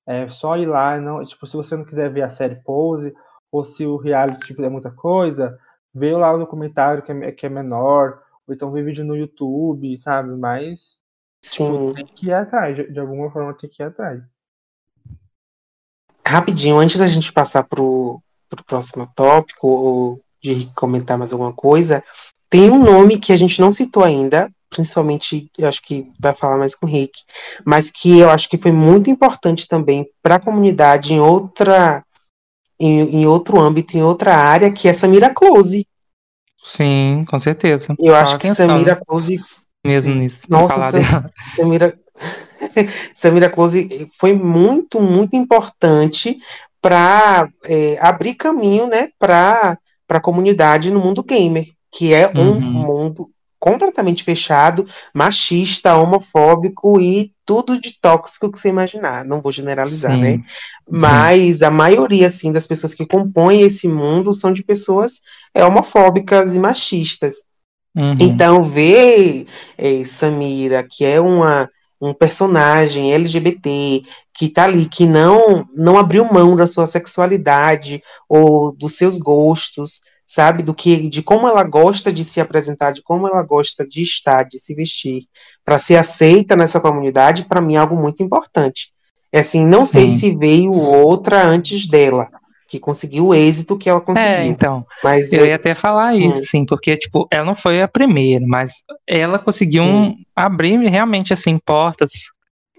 [0.04, 3.12] É só ir lá, não, tipo, se você não quiser ver a série Pose,
[3.57, 5.59] ou se o reality é muita coisa,
[5.94, 9.98] vê lá o documentário que é, que é menor, ou então vê vídeo no YouTube,
[9.98, 10.36] sabe?
[10.36, 11.00] Mas
[11.42, 11.64] Sim.
[11.64, 14.20] Tipo, tem que ir atrás, de, de, alguma forma tem que ir atrás.
[16.26, 22.02] Rapidinho, antes da gente passar pro, pro próximo tópico, ou de comentar mais alguma coisa,
[22.50, 26.57] tem um nome que a gente não citou ainda, principalmente, eu acho que vai falar
[26.57, 27.22] mais com o Rick,
[27.64, 32.04] mas que eu acho que foi muito importante também para a comunidade em outra
[32.79, 35.87] em, em, outro âmbito, em outra área, que é Samira Close.
[36.62, 37.95] Sim, com certeza.
[37.99, 39.39] Eu acho que Samira Close
[39.87, 40.47] mesmo nisso.
[40.51, 40.91] Nossa,
[41.57, 41.99] Samira,
[43.14, 46.39] Samira Close foi muito, muito importante
[46.83, 52.61] para é, abrir caminho né, para a comunidade no mundo gamer, que é um uhum.
[52.61, 59.24] mundo completamente fechado, machista, homofóbico e tudo de tóxico que você imaginar.
[59.24, 60.20] Não vou generalizar, Sim.
[60.20, 60.40] né?
[60.90, 61.64] Mas Sim.
[61.64, 65.20] a maioria, assim, das pessoas que compõem esse mundo são de pessoas
[65.55, 67.44] é, homofóbicas e machistas.
[67.94, 68.18] Uhum.
[68.20, 69.47] Então, ver
[69.78, 71.70] é, Samira, que é uma,
[72.03, 74.03] um personagem LGBT,
[74.36, 80.03] que tá ali, que não, não abriu mão da sua sexualidade ou dos seus gostos,
[80.27, 80.62] sabe?
[80.62, 84.43] Do que, de como ela gosta de se apresentar, de como ela gosta de estar,
[84.45, 85.22] de se vestir,
[85.64, 88.93] para ser aceita nessa comunidade, para mim é algo muito importante.
[89.33, 89.93] É assim, não Sim.
[89.93, 92.29] sei se veio outra antes dela,
[92.68, 94.33] que conseguiu o êxito que ela conseguiu.
[94.33, 94.85] É, então.
[95.03, 95.47] Mas eu, eu...
[95.47, 96.45] ia até falar isso, hum.
[96.45, 101.59] sim, porque tipo, ela não foi a primeira, mas ela conseguiu um, abrir realmente assim
[101.59, 102.33] portas,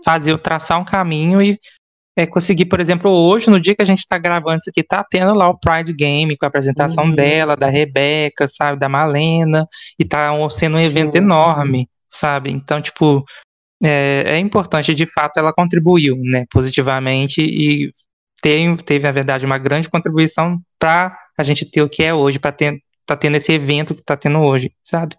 [0.04, 1.60] fazer traçar um caminho e
[2.18, 5.05] é, conseguir, por exemplo, hoje, no dia que a gente está gravando isso aqui, tá
[5.07, 7.13] tendo lá o Pride Game com a apresentação uhum.
[7.13, 9.68] dela, da Rebeca, sabe, da Malena,
[9.99, 11.20] e tá sendo um evento sim.
[11.20, 12.49] enorme, sabe?
[12.49, 13.24] Então, tipo,
[13.84, 17.93] é, é, importante, de fato, ela contribuiu, né, positivamente e
[18.41, 22.39] tem, teve, na verdade, uma grande contribuição para a gente ter o que é hoje,
[22.39, 25.15] para ter tá tendo esse evento que tá tendo hoje, sabe?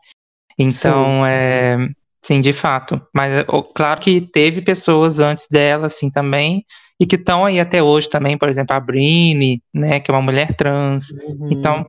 [0.59, 1.27] Então, sim.
[1.27, 1.77] é,
[2.21, 3.01] sim, de fato.
[3.15, 3.33] Mas
[3.75, 6.67] claro que teve pessoas antes dela, assim, também,
[7.01, 10.23] e que estão aí até hoje também, por exemplo, a Brini, né, que é uma
[10.23, 11.11] mulher trans.
[11.11, 11.49] Uhum.
[11.53, 11.87] Então,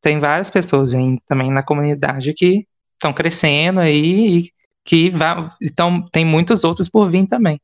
[0.00, 4.50] tem várias pessoas aí também na comunidade que estão crescendo aí e
[4.84, 7.60] que vai, então tem muitos outros por vir também.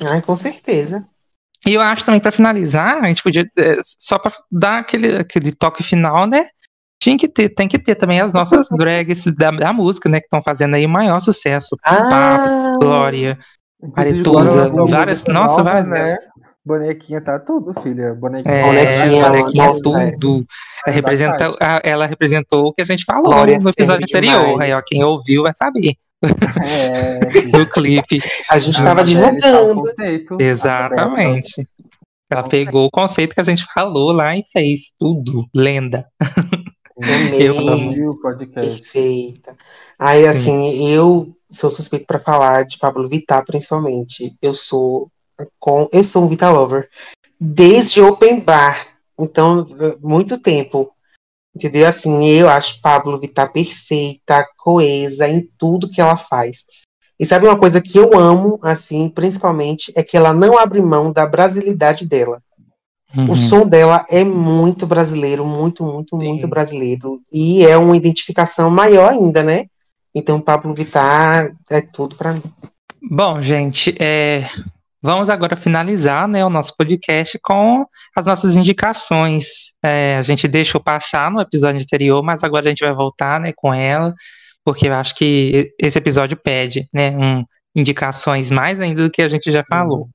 [0.00, 1.06] Ai, com certeza.
[1.66, 5.52] E eu acho também, para finalizar, a gente podia, é, só para dar aquele, aquele
[5.52, 6.48] toque final, né?
[7.02, 10.20] Tinha que ter, tem que ter também as nossas drags da, da música, né?
[10.20, 11.76] Que estão fazendo aí o maior sucesso.
[11.82, 13.38] Ah, Papo, Glória,
[13.94, 15.24] Aretusa, várias.
[15.24, 15.88] Nossa, várias.
[15.88, 16.18] Né?
[16.64, 18.14] Bonequinha tá tudo, filha.
[18.14, 20.46] Bonequinha, é, bonequinha, bonequinha nossa, tudo.
[20.86, 20.90] É.
[20.90, 24.62] Representa, ela representou o que a gente falou Glória no episódio anterior.
[24.62, 25.94] Aí, ó, quem ouviu vai saber.
[26.22, 27.18] É,
[27.52, 28.16] do clipe.
[28.48, 29.82] A gente estava divulgando.
[30.40, 31.68] Exatamente.
[32.30, 35.44] Ela pegou o conceito que a gente falou lá e fez tudo.
[35.54, 36.06] Lenda.
[37.38, 38.80] eu amo o podcast.
[38.80, 39.56] Perfeita.
[39.98, 40.88] Aí, assim, Sim.
[40.88, 44.36] eu sou suspeito para falar de Pablo Vittar, principalmente.
[44.42, 45.10] Eu sou
[45.58, 46.88] com, eu sou um Vittar lover
[47.40, 48.86] desde Open Bar.
[49.18, 49.66] Então,
[50.00, 50.90] muito tempo.
[51.54, 51.86] Entendeu?
[51.86, 56.64] Assim, eu acho Pablo Vittar perfeita, coesa em tudo que ela faz.
[57.18, 61.12] E sabe uma coisa que eu amo, assim, principalmente, é que ela não abre mão
[61.12, 62.42] da brasilidade dela.
[63.16, 63.30] Uhum.
[63.30, 66.28] O som dela é muito brasileiro, muito, muito, Sim.
[66.28, 67.14] muito brasileiro.
[67.32, 69.66] E é uma identificação maior ainda, né?
[70.14, 72.42] Então, Pablo Vittar é tudo para mim.
[73.02, 74.48] Bom, gente, é,
[75.02, 77.84] vamos agora finalizar né, o nosso podcast com
[78.16, 79.72] as nossas indicações.
[79.84, 83.52] É, a gente deixou passar no episódio anterior, mas agora a gente vai voltar né,
[83.54, 84.14] com ela,
[84.64, 87.44] porque eu acho que esse episódio pede né, um,
[87.76, 90.08] indicações mais ainda do que a gente já falou.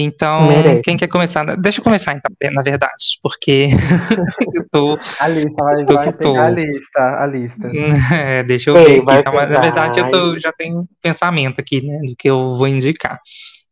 [0.00, 0.82] Então, Merece.
[0.82, 1.44] quem quer começar?
[1.56, 3.68] Deixa eu começar, então, na verdade, porque
[4.54, 4.98] eu tô.
[5.20, 6.38] A lista, vai, tô vai tô...
[6.38, 7.70] a lista, a lista.
[8.14, 9.28] É, deixa eu Ei, ver aqui.
[9.28, 13.20] Então, na verdade, eu tô, já tenho pensamento aqui, né, do que eu vou indicar.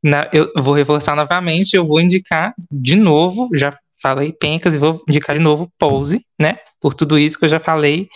[0.02, 5.02] Na, eu vou reforçar novamente, eu vou indicar de novo, já falei Pencas e vou
[5.08, 6.58] indicar de novo Pose, né?
[6.80, 8.06] Por tudo isso que eu já falei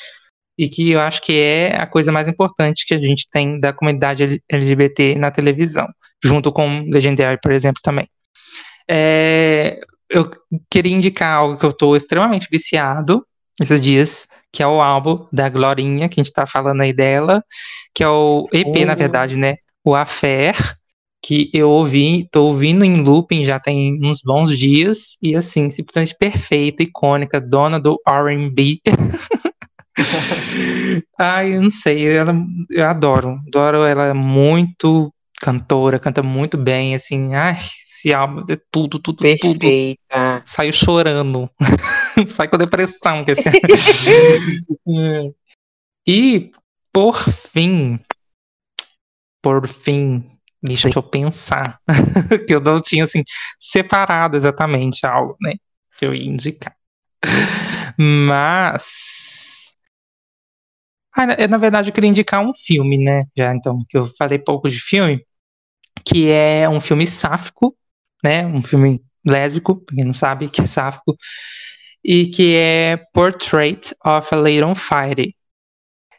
[0.62, 3.72] e que eu acho que é a coisa mais importante que a gente tem da
[3.72, 5.88] comunidade LGBT na televisão
[6.22, 8.08] junto com Legendary, por exemplo, também.
[8.88, 10.30] É, eu
[10.70, 13.26] queria indicar algo que eu estou extremamente viciado
[13.60, 17.42] esses dias, que é o álbum da Glorinha, que a gente está falando aí dela,
[17.92, 19.56] que é o EP, na verdade, né?
[19.84, 20.54] O Affair,
[21.20, 26.16] que eu ouvi, tô ouvindo em looping já tem uns bons dias, e assim, simplesmente
[26.16, 28.80] perfeita, icônica, dona do R&B.
[31.18, 32.34] Ai, eu não sei, ela,
[32.70, 37.58] eu adoro, adoro ela muito cantora, canta muito bem, assim, ai,
[38.02, 39.58] esse álbum é tudo, tudo, Perfeita.
[39.58, 40.42] tudo.
[40.44, 41.50] Saiu chorando.
[42.28, 43.24] Sai com depressão.
[43.24, 43.42] Que esse...
[46.06, 46.50] e,
[46.92, 47.98] por fim,
[49.42, 50.24] por fim,
[50.62, 51.80] deixa eu pensar,
[52.46, 53.24] que eu não tinha, assim,
[53.58, 55.54] separado exatamente algo, né,
[55.98, 56.76] que eu ia indicar.
[57.98, 59.41] Mas...
[61.14, 63.22] Ah, na, na verdade, eu queria indicar um filme, né?
[63.36, 65.24] Já então, que eu falei pouco de filme
[66.04, 67.76] que é um filme sáfico,
[68.22, 68.46] né?
[68.46, 71.16] Um filme lésbico, pra quem não sabe que é sáfico,
[72.04, 75.34] e que é Portrait of a Lady on Fire.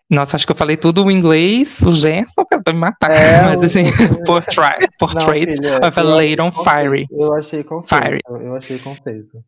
[0.09, 3.11] Nossa, acho que eu falei tudo em inglês, o Gerson quer me matar.
[3.11, 3.83] É, Mas assim,
[4.25, 7.07] Portrait, portrait não, filha, of a Lady on Fire.
[7.09, 8.05] Eu achei conceito.
[8.05, 8.19] Fire.
[8.27, 9.43] Eu achei conceito.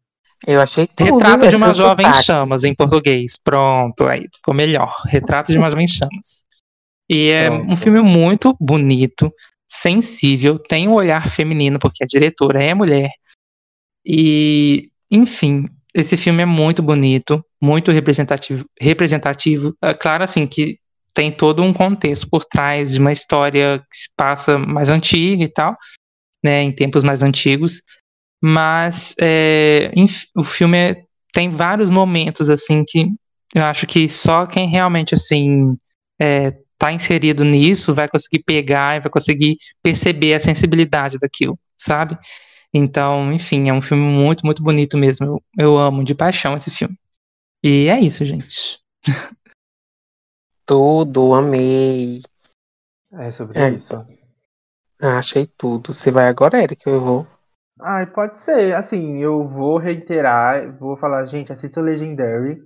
[0.48, 2.26] Eu achei tudo, Retrato de uma jovem sotaque.
[2.26, 3.38] chamas em português.
[3.44, 4.96] Pronto, aí ficou melhor.
[5.06, 6.46] Retrato de uma jovem chamas.
[7.10, 7.74] E é Pronto.
[7.74, 9.32] um filme muito bonito
[9.68, 13.10] sensível, tem um olhar feminino, porque a diretora é mulher.
[14.06, 18.66] E, enfim, esse filme é muito bonito, muito representativo.
[18.80, 19.76] representativo.
[19.82, 20.78] É claro, assim, que
[21.14, 25.48] tem todo um contexto por trás de uma história que se passa mais antiga e
[25.48, 25.76] tal,
[26.44, 27.82] né, em tempos mais antigos.
[28.48, 29.92] Mas é,
[30.36, 33.08] o filme é, tem vários momentos, assim, que
[33.56, 35.76] eu acho que só quem realmente, assim,
[36.22, 42.16] é, tá inserido nisso vai conseguir pegar e vai conseguir perceber a sensibilidade daquilo, sabe?
[42.72, 45.26] Então, enfim, é um filme muito, muito bonito mesmo.
[45.26, 46.96] Eu, eu amo de paixão esse filme.
[47.66, 48.80] E é isso, gente.
[50.68, 52.22] Tudo, amei.
[53.12, 53.72] É sobre é.
[53.72, 53.92] isso.
[55.02, 55.94] Ah, achei tudo.
[55.94, 56.86] Você vai agora, Eric?
[56.88, 57.28] Eu vou.
[57.82, 58.74] Ai, pode ser.
[58.74, 62.62] Assim, eu vou reiterar, vou falar, gente, assista o Legendary.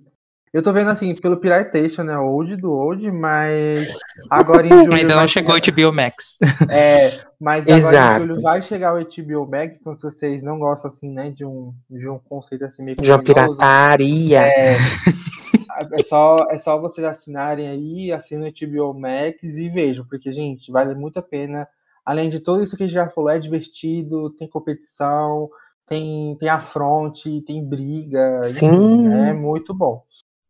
[0.52, 2.18] Eu tô vendo assim, pelo Piratation, né?
[2.18, 4.00] Old do Old, mas
[4.32, 4.94] agora em julho.
[4.96, 6.38] Ainda não chegou o HBO Max.
[6.70, 8.24] É, mas agora Exato.
[8.24, 11.46] em julho vai chegar o HBO Max, então se vocês não gostam assim, né, de
[11.46, 14.42] um, de um conceito assim meio De uma pirataria.
[14.42, 20.32] É, é, só, é só vocês assinarem aí, assinam o HBO Max e vejam, porque,
[20.32, 21.68] gente, vale muito a pena.
[22.10, 25.48] Além de tudo isso que a gente já falou, é divertido, tem competição,
[25.86, 28.42] tem, tem afronte, tem briga.
[28.44, 29.14] Sim.
[29.14, 30.02] É muito bom.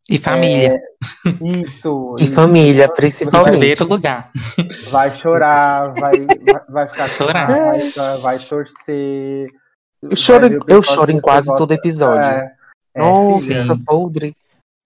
[0.10, 0.82] E família.
[1.26, 2.16] É, isso.
[2.18, 3.50] e família, principalmente.
[3.50, 4.32] Primeiro lugar.
[4.90, 6.14] Vai chorar, vai,
[6.70, 9.50] vai ficar chorar, vai, vai torcer.
[10.02, 12.24] Eu choro, eu choro em quase todo episódio.
[12.24, 12.56] É,
[12.96, 14.34] é, Nossa, podre.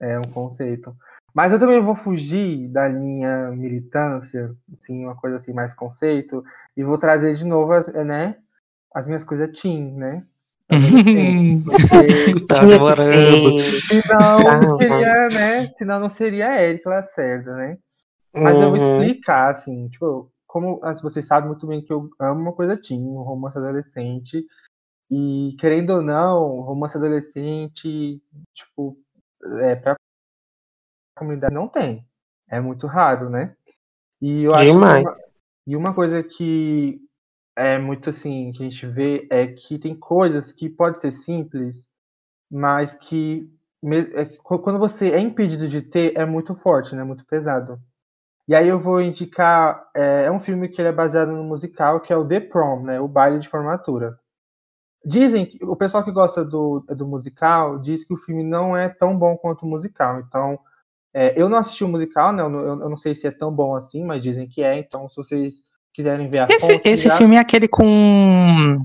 [0.01, 0.91] É um conceito.
[1.33, 6.43] Mas eu também vou fugir da linha militância, assim, uma coisa assim mais conceito,
[6.75, 8.37] e vou trazer de novo, as, né,
[8.93, 10.25] as minhas coisas teen, né?
[12.47, 13.61] tá demorando.
[13.89, 15.69] Senão não seria, né?
[15.71, 17.77] Senão não seria Eric Lacerda, né?
[18.33, 18.63] Mas uhum.
[18.63, 19.03] eu vou uhum.
[19.03, 23.21] explicar, assim, tipo, como vocês sabem muito bem que eu amo uma coisa teen, um
[23.21, 24.45] romance adolescente.
[25.11, 28.21] E querendo ou não, romance adolescente,
[28.53, 28.97] tipo,
[29.61, 29.95] é, pra
[31.15, 32.07] comunidade não tem.
[32.49, 33.55] É muito raro, né?
[34.21, 35.03] E eu acho Demais.
[35.03, 35.13] Uma,
[35.65, 36.99] e uma coisa que
[37.55, 41.87] é muito assim, que a gente vê é que tem coisas que pode ser simples,
[42.51, 43.49] mas que
[44.13, 47.03] é, quando você é impedido de ter, é muito forte, né?
[47.03, 47.79] Muito pesado.
[48.47, 52.01] E aí eu vou indicar, é, é, um filme que ele é baseado no musical,
[52.01, 52.99] que é o The Prom, né?
[52.99, 54.17] O baile de formatura.
[55.05, 58.89] Dizem que o pessoal que gosta do, do musical diz que o filme não é
[58.89, 60.19] tão bom quanto o musical.
[60.21, 60.59] Então,
[61.13, 62.41] é, eu não assisti o musical, né?
[62.41, 64.79] Eu, eu, eu, não sei se é tão bom assim, mas dizem que é.
[64.79, 65.55] Então, se vocês
[65.93, 67.17] quiserem ver a Esse, fonte, esse já...
[67.17, 68.81] filme é aquele com.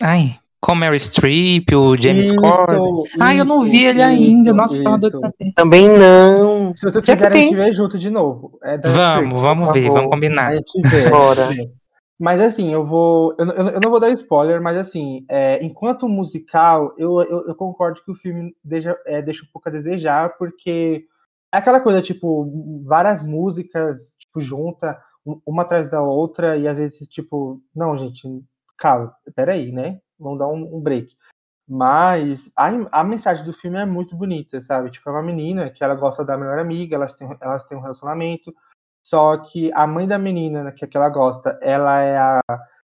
[0.00, 3.04] Ai, com Mary Streep, o James Corden.
[3.20, 4.54] Ah, eu não vi ele ainda.
[4.54, 4.98] Nossa, isso.
[4.98, 5.52] doido também.
[5.54, 6.74] Também não.
[6.76, 8.58] Se vocês quiserem, a gente vê junto de novo.
[8.62, 10.52] É vamos, Streep, vamos ver, vamos combinar.
[10.52, 11.10] A gente vê.
[11.10, 11.48] Bora.
[12.18, 13.34] Mas assim, eu vou.
[13.36, 17.54] Eu, eu, eu, não vou dar spoiler, mas assim, é, enquanto musical, eu, eu, eu,
[17.56, 21.04] concordo que o filme deixa, é, deixa um pouco a desejar, porque
[21.54, 25.00] é aquela coisa, tipo, várias músicas, tipo, junta,
[25.46, 28.28] uma atrás da outra, e às vezes, tipo, não, gente,
[28.76, 30.00] calma, peraí, né?
[30.18, 31.16] Vamos dar um, um break.
[31.68, 34.90] Mas a, a mensagem do filme é muito bonita, sabe?
[34.90, 37.82] Tipo, é uma menina que ela gosta da melhor amiga, elas têm, elas têm um
[37.82, 38.52] relacionamento,
[39.00, 42.40] só que a mãe da menina, né, que, que ela gosta, ela é a,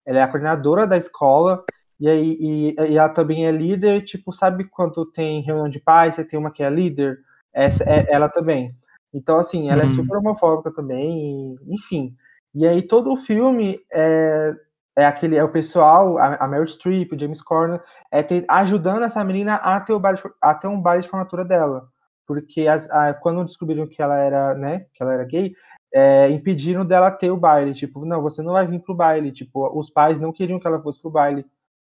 [0.04, 1.64] ela é a coordenadora da escola,
[2.00, 6.16] e, aí, e, e ela também é líder, tipo, sabe quando tem reunião de pais,
[6.16, 7.20] você tem uma que é líder?
[7.53, 8.74] Essa é ela também.
[9.12, 9.92] Então, assim, ela é uhum.
[9.92, 12.14] é super homofóbica também, e, enfim.
[12.55, 14.55] E aí todo o filme é,
[14.96, 17.80] é aquele, é o pessoal, a, a Meryl Streep, o James Corden,
[18.11, 21.44] é ter, ajudando essa menina a ter, o baile, a ter um baile de formatura
[21.44, 21.88] dela.
[22.26, 25.55] Porque as, a, quando descobriram que ela era, né, que ela era gay,
[25.92, 27.74] é, impediram dela ter o baile.
[27.74, 29.32] Tipo, não, você não vai vir pro baile.
[29.32, 31.46] Tipo, os pais não queriam que ela fosse pro baile.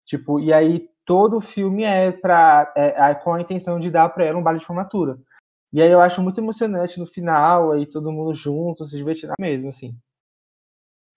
[0.05, 4.09] Tipo, e aí todo o filme é, pra, é, é com a intenção de dar
[4.11, 5.19] para ela um baile de formatura.
[5.77, 9.69] E aí eu acho muito emocionante no final, aí todo mundo junto, se divertindo mesmo,
[9.69, 9.95] assim.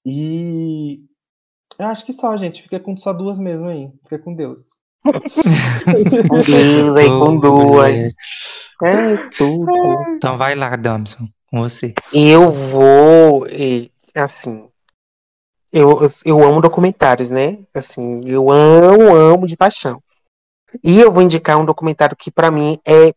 [0.05, 1.01] E
[1.77, 2.63] eu acho que só, gente.
[2.63, 3.89] Fica com só duas mesmo aí.
[4.03, 4.65] Fica com Deus.
[5.01, 8.13] com Deus aí, com duas.
[8.83, 9.71] É tudo.
[10.17, 11.93] Então vai lá, Damson com você?
[12.13, 13.47] Eu vou,
[14.13, 14.69] assim,
[15.71, 17.59] eu, eu amo documentários, né?
[17.73, 20.03] Assim, eu amo, amo de paixão.
[20.83, 23.13] E eu vou indicar um documentário que para mim é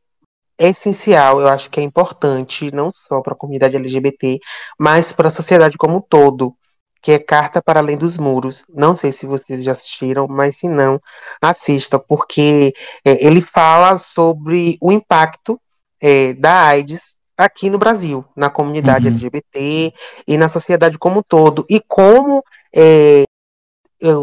[0.59, 4.39] essencial, eu acho que é importante, não só para a comunidade LGBT,
[4.79, 6.55] mas para a sociedade como um todo,
[7.03, 8.65] que é Carta para Além dos Muros.
[8.73, 11.01] Não sei se vocês já assistiram, mas se não,
[11.41, 12.73] assista, porque
[13.05, 15.61] é, ele fala sobre o impacto
[16.01, 19.13] é, da AIDS aqui no Brasil, na comunidade uhum.
[19.13, 19.93] LGBT
[20.29, 22.45] e na sociedade como um todo, e como
[22.75, 23.25] é,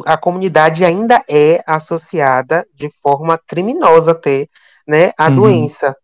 [0.06, 4.48] a comunidade ainda é associada de forma criminosa até,
[4.88, 5.36] né, à uhum.
[5.36, 5.96] doença.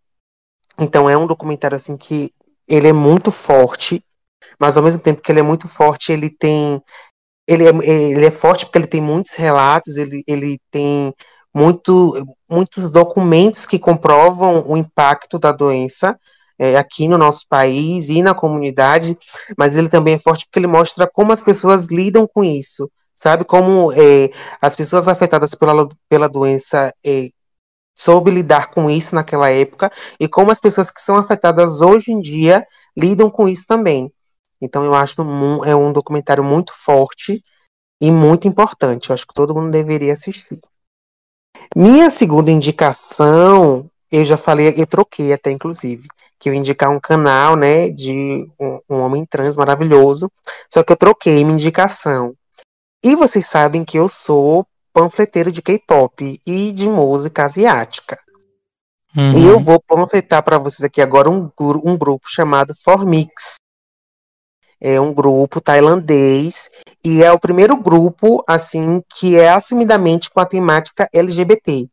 [0.79, 2.31] Então é um documentário assim que
[2.67, 4.03] ele é muito forte,
[4.59, 6.81] mas ao mesmo tempo que ele é muito forte, ele tem
[7.47, 11.13] ele é, ele é forte porque ele tem muitos relatos, ele, ele tem
[11.53, 12.13] muito,
[12.49, 16.19] muitos documentos que comprovam o impacto da doença,
[16.57, 19.17] é, aqui no nosso país e na comunidade,
[19.57, 22.89] mas ele também é forte porque ele mostra como as pessoas lidam com isso,
[23.21, 23.45] sabe?
[23.45, 24.29] Como é,
[24.61, 27.29] as pessoas afetadas pela, pela doença é,
[27.95, 32.19] soube lidar com isso naquela época e como as pessoas que são afetadas hoje em
[32.19, 32.65] dia
[32.97, 34.11] lidam com isso também.
[34.61, 37.43] Então eu acho um, é um documentário muito forte
[38.01, 39.09] e muito importante.
[39.09, 40.59] Eu acho que todo mundo deveria assistir.
[41.75, 47.55] Minha segunda indicação, eu já falei, eu troquei até inclusive que eu indicar um canal,
[47.55, 48.11] né, de
[48.59, 50.29] um, um homem trans maravilhoso,
[50.71, 52.35] só que eu troquei minha indicação.
[53.03, 58.17] E vocês sabem que eu sou panfleteiro de K-pop e de música asiática.
[59.13, 59.37] Uhum.
[59.37, 61.51] E eu vou panfletar para vocês aqui agora um,
[61.83, 63.55] um grupo chamado Formix.
[64.79, 66.69] É um grupo tailandês
[67.03, 71.89] e é o primeiro grupo assim que é assumidamente com a temática LGBT.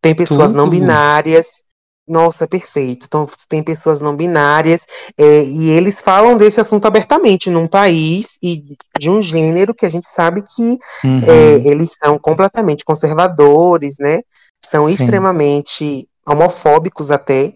[0.00, 0.58] Tem pessoas Tudo.
[0.58, 1.64] não binárias,
[2.08, 3.06] nossa, perfeito.
[3.06, 4.86] Então, tem pessoas não binárias
[5.18, 9.88] é, e eles falam desse assunto abertamente num país e de um gênero que a
[9.88, 11.22] gente sabe que uhum.
[11.26, 14.20] é, eles são completamente conservadores, né?
[14.64, 14.94] São Sim.
[14.94, 17.54] extremamente homofóbicos até.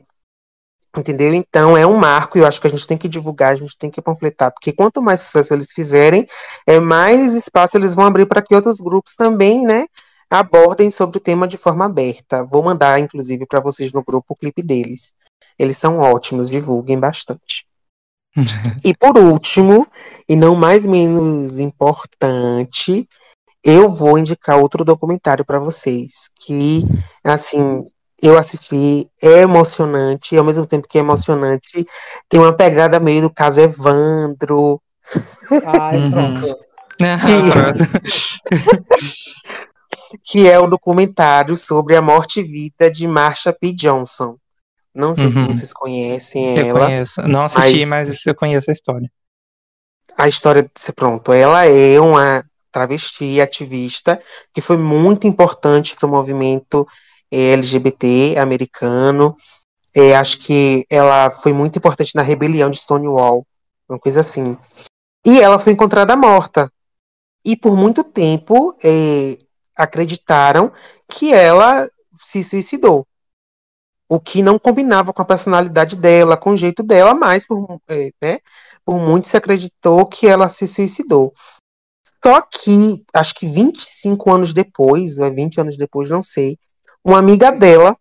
[0.96, 1.32] Entendeu?
[1.32, 3.78] Então é um marco e eu acho que a gente tem que divulgar, a gente
[3.78, 6.26] tem que panfletar, porque quanto mais sucesso eles fizerem,
[6.66, 9.86] é mais espaço eles vão abrir para que outros grupos também, né,
[10.30, 12.44] abordem sobre o tema de forma aberta.
[12.44, 15.12] Vou mandar, inclusive, para vocês no grupo o clipe deles.
[15.58, 17.66] Eles são ótimos, divulguem bastante.
[18.84, 19.86] e por último,
[20.28, 23.08] e não mais menos importante,
[23.64, 26.84] eu vou indicar outro documentário para vocês que,
[27.24, 27.84] assim,
[28.22, 31.84] eu assisti, é emocionante, e ao mesmo tempo que é emocionante,
[32.28, 34.80] tem uma pegada meio do caso Evandro.
[35.66, 36.70] Ai, pronto.
[37.00, 37.08] Uhum.
[38.52, 39.69] que
[40.46, 43.72] é o documentário sobre a morte e vida de Marsha P.
[43.72, 44.36] Johnson.
[44.94, 45.30] Não sei uhum.
[45.30, 46.86] se vocês conhecem eu ela.
[46.86, 47.22] Conheço.
[47.22, 48.08] Não assisti, mas...
[48.08, 49.10] mas eu conheço a história.
[50.16, 54.20] A história, pronto, ela é uma travesti ativista
[54.52, 56.86] que foi muito importante para o movimento
[57.30, 59.36] LGBT americano.
[59.94, 63.46] É, acho que ela foi muito importante na rebelião de Stonewall,
[63.88, 64.56] uma coisa assim.
[65.26, 66.70] E ela foi encontrada morta.
[67.44, 69.38] E por muito tempo é,
[69.80, 70.70] acreditaram
[71.08, 73.06] que ela se suicidou.
[74.08, 78.10] O que não combinava com a personalidade dela, com o jeito dela, mas por, é,
[78.22, 78.38] né,
[78.84, 81.32] por muito se acreditou que ela se suicidou.
[82.22, 86.58] Só que, acho que 25 anos depois, ou é 20 anos depois, não sei,
[87.02, 87.96] uma amiga dela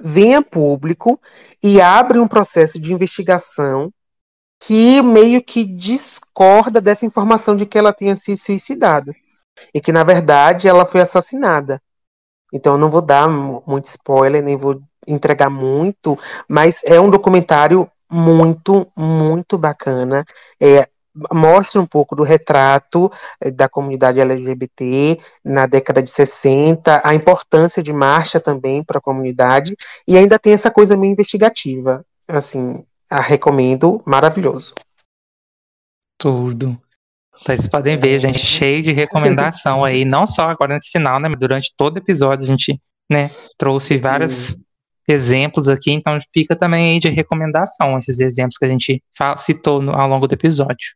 [0.00, 1.20] vem a público
[1.62, 3.92] e abre um processo de investigação
[4.62, 9.12] que meio que discorda dessa informação de que ela tenha se suicidado
[9.74, 11.80] e que na verdade ela foi assassinada.
[12.52, 17.90] Então eu não vou dar muito spoiler, nem vou entregar muito, mas é um documentário
[18.10, 20.24] muito, muito bacana.
[20.60, 20.86] É,
[21.32, 23.10] mostra um pouco do retrato
[23.42, 29.02] eh, da comunidade LGBT na década de 60, a importância de marcha também para a
[29.02, 29.74] comunidade,
[30.06, 32.04] e ainda tem essa coisa meio investigativa.
[32.28, 34.74] Assim, a recomendo, maravilhoso.
[36.18, 36.80] Tudo.
[37.44, 41.38] Vocês podem ver, gente, cheio de recomendação aí, não só agora nesse final, né, mas
[41.38, 42.80] durante todo o episódio a gente,
[43.10, 44.56] né, trouxe vários
[45.08, 49.02] exemplos aqui, então fica também aí de recomendação esses exemplos que a gente
[49.36, 50.94] citou no, ao longo do episódio.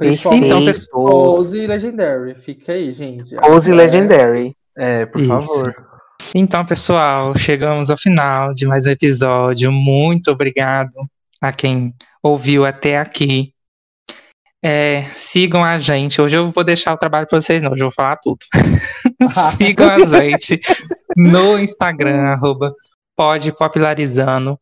[0.00, 2.34] Então, Pose Legendary.
[2.44, 3.36] Fica aí, gente.
[3.36, 3.74] Pose é...
[3.74, 4.56] Legendary.
[4.76, 5.28] É, por Isso.
[5.28, 5.94] favor.
[6.34, 9.70] Então, pessoal, chegamos ao final de mais um episódio.
[9.70, 10.90] Muito obrigado
[11.40, 13.53] a quem ouviu até aqui.
[14.66, 16.22] É, sigam a gente.
[16.22, 17.72] Hoje eu vou deixar o trabalho para vocês, não.
[17.72, 18.38] Hoje eu vou falar tudo.
[19.58, 20.58] sigam a gente
[21.14, 22.72] no Instagram, arroba
[23.14, 24.58] podpopularizando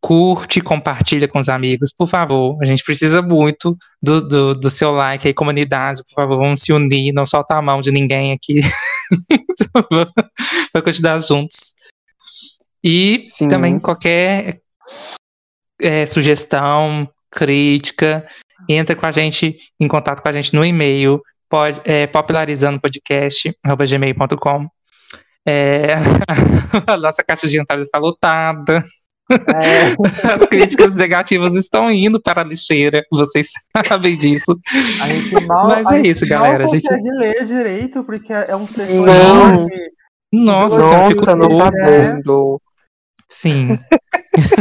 [0.00, 2.56] curte, compartilha com os amigos, por favor.
[2.62, 6.72] A gente precisa muito do, do, do, seu like aí, comunidade, por favor, vamos se
[6.72, 8.60] unir, não soltar a mão de ninguém aqui
[10.72, 11.74] para continuar juntos.
[12.84, 13.48] E Sim.
[13.48, 14.60] também qualquer
[15.80, 18.24] é, sugestão, crítica,
[18.68, 23.54] entra com a gente, em contato com a gente no e-mail, pode, é, popularizando podcast,
[23.64, 24.68] gmail.com.
[25.46, 25.94] É,
[26.86, 28.84] a nossa caixa de entrada está lotada.
[29.30, 29.94] É.
[30.34, 33.50] As críticas negativas estão indo para a lixeira, vocês
[33.84, 34.58] sabem disso.
[35.46, 36.64] Mal, Mas é isso, galera.
[36.64, 39.66] A gente consegue ler direito, porque é um texto Não.
[40.32, 42.60] Nossa, Nossa não tá dando.
[43.28, 43.78] Sim.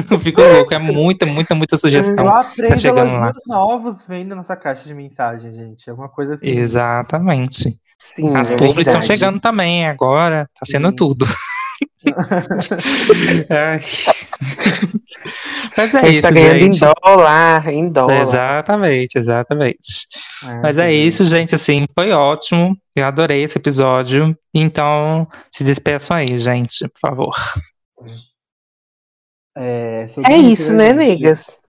[0.09, 2.25] Eu fico louco, é muita, muita, muita sugestão.
[2.25, 3.33] Eu aprendo tá chegando lá.
[3.47, 5.89] novos vendo nossa caixa de mensagem, gente.
[5.89, 6.49] É uma coisa assim.
[6.49, 7.77] Exatamente.
[7.97, 10.95] Sim, As é públicas estão chegando também agora, tá sendo Sim.
[10.95, 11.25] tudo.
[15.77, 16.75] Mas é a gente tá isso, tá ganhando gente.
[16.75, 18.21] em dólar, em dólar.
[18.21, 20.07] Exatamente, exatamente.
[20.45, 22.77] É, Mas é isso, gente, assim, foi ótimo.
[22.95, 24.37] Eu adorei esse episódio.
[24.53, 27.33] Então, se despeçam aí, gente, por favor.
[29.55, 31.59] É, é isso, né, negas?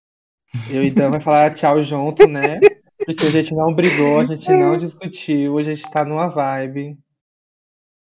[0.71, 2.61] Eu então vai falar tchau junto, né?
[3.05, 6.97] Porque a gente não brigou, a gente não discutiu, a gente tá numa vibe.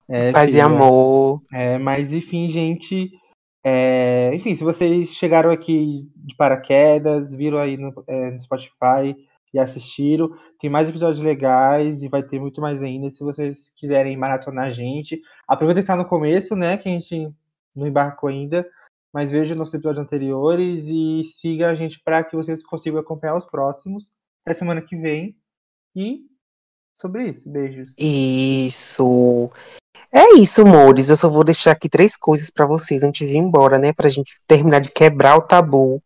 [0.08, 0.58] É, Paz filha.
[0.58, 1.42] e amor.
[1.52, 3.10] É, mas enfim, gente.
[3.64, 9.16] É, enfim, se vocês chegaram aqui de paraquedas, viram aí no, é, no, Spotify
[9.52, 13.10] e assistiram, tem mais episódios legais e vai ter muito mais ainda.
[13.10, 16.76] Se vocês quiserem maratonar a gente, aproveita que está no começo, né?
[16.76, 17.28] Que a gente
[17.74, 18.64] não embarcou ainda,
[19.16, 23.46] mas veja nossos episódios anteriores e siga a gente para que vocês consigam acompanhar os
[23.46, 24.12] próximos.
[24.44, 25.34] Até semana que vem.
[25.96, 26.20] E
[26.94, 27.94] sobre isso, beijos.
[27.98, 29.50] Isso.
[30.12, 31.08] É isso, amores.
[31.08, 33.90] Eu só vou deixar aqui três coisas para vocês antes de ir embora, né?
[33.94, 36.02] Pra gente terminar de quebrar o tabu.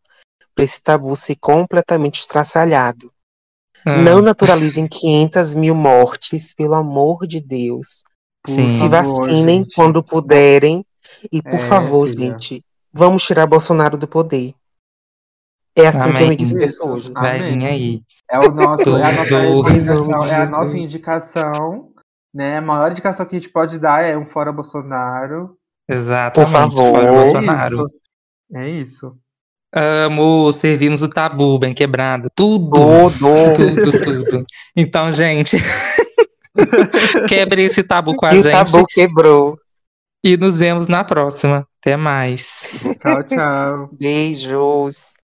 [0.55, 3.13] Pra esse tabu ser completamente estraçalhado.
[3.85, 4.03] Hum.
[4.05, 8.05] Não naturalizem 500 mil mortes, pelo amor de Deus.
[8.47, 8.73] Sim.
[8.73, 10.87] Se vacinem favor, quando puderem.
[11.33, 12.31] E, por é, favor, filha.
[12.31, 14.55] gente, vamos tirar Bolsonaro do poder.
[15.77, 16.17] É assim Amém.
[16.17, 17.13] que eu me despeço hoje.
[17.13, 18.03] Vai vir aí.
[18.31, 19.13] É, o nosso, é, a
[19.93, 21.91] nossa, é a nossa indicação
[22.33, 22.59] né?
[22.59, 25.57] A maior indicação que a gente pode dar é um fora Bolsonaro.
[25.89, 26.95] Exatamente, Por favor.
[26.95, 27.91] fora Bolsonaro.
[28.55, 29.17] É isso.
[29.73, 32.29] Amo, servimos o tabu bem quebrado.
[32.35, 32.71] Tudo.
[32.73, 33.55] Tudo.
[33.55, 34.45] Tudo, tudo.
[34.77, 35.57] Então, gente.
[37.29, 38.49] quebre esse tabu com a e gente.
[38.49, 39.59] O tabu quebrou.
[40.23, 41.67] E nos vemos na próxima.
[41.81, 42.85] Até mais.
[43.01, 43.89] Tchau, tchau.
[43.99, 45.15] Beijos.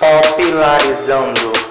[0.00, 1.61] Popularizando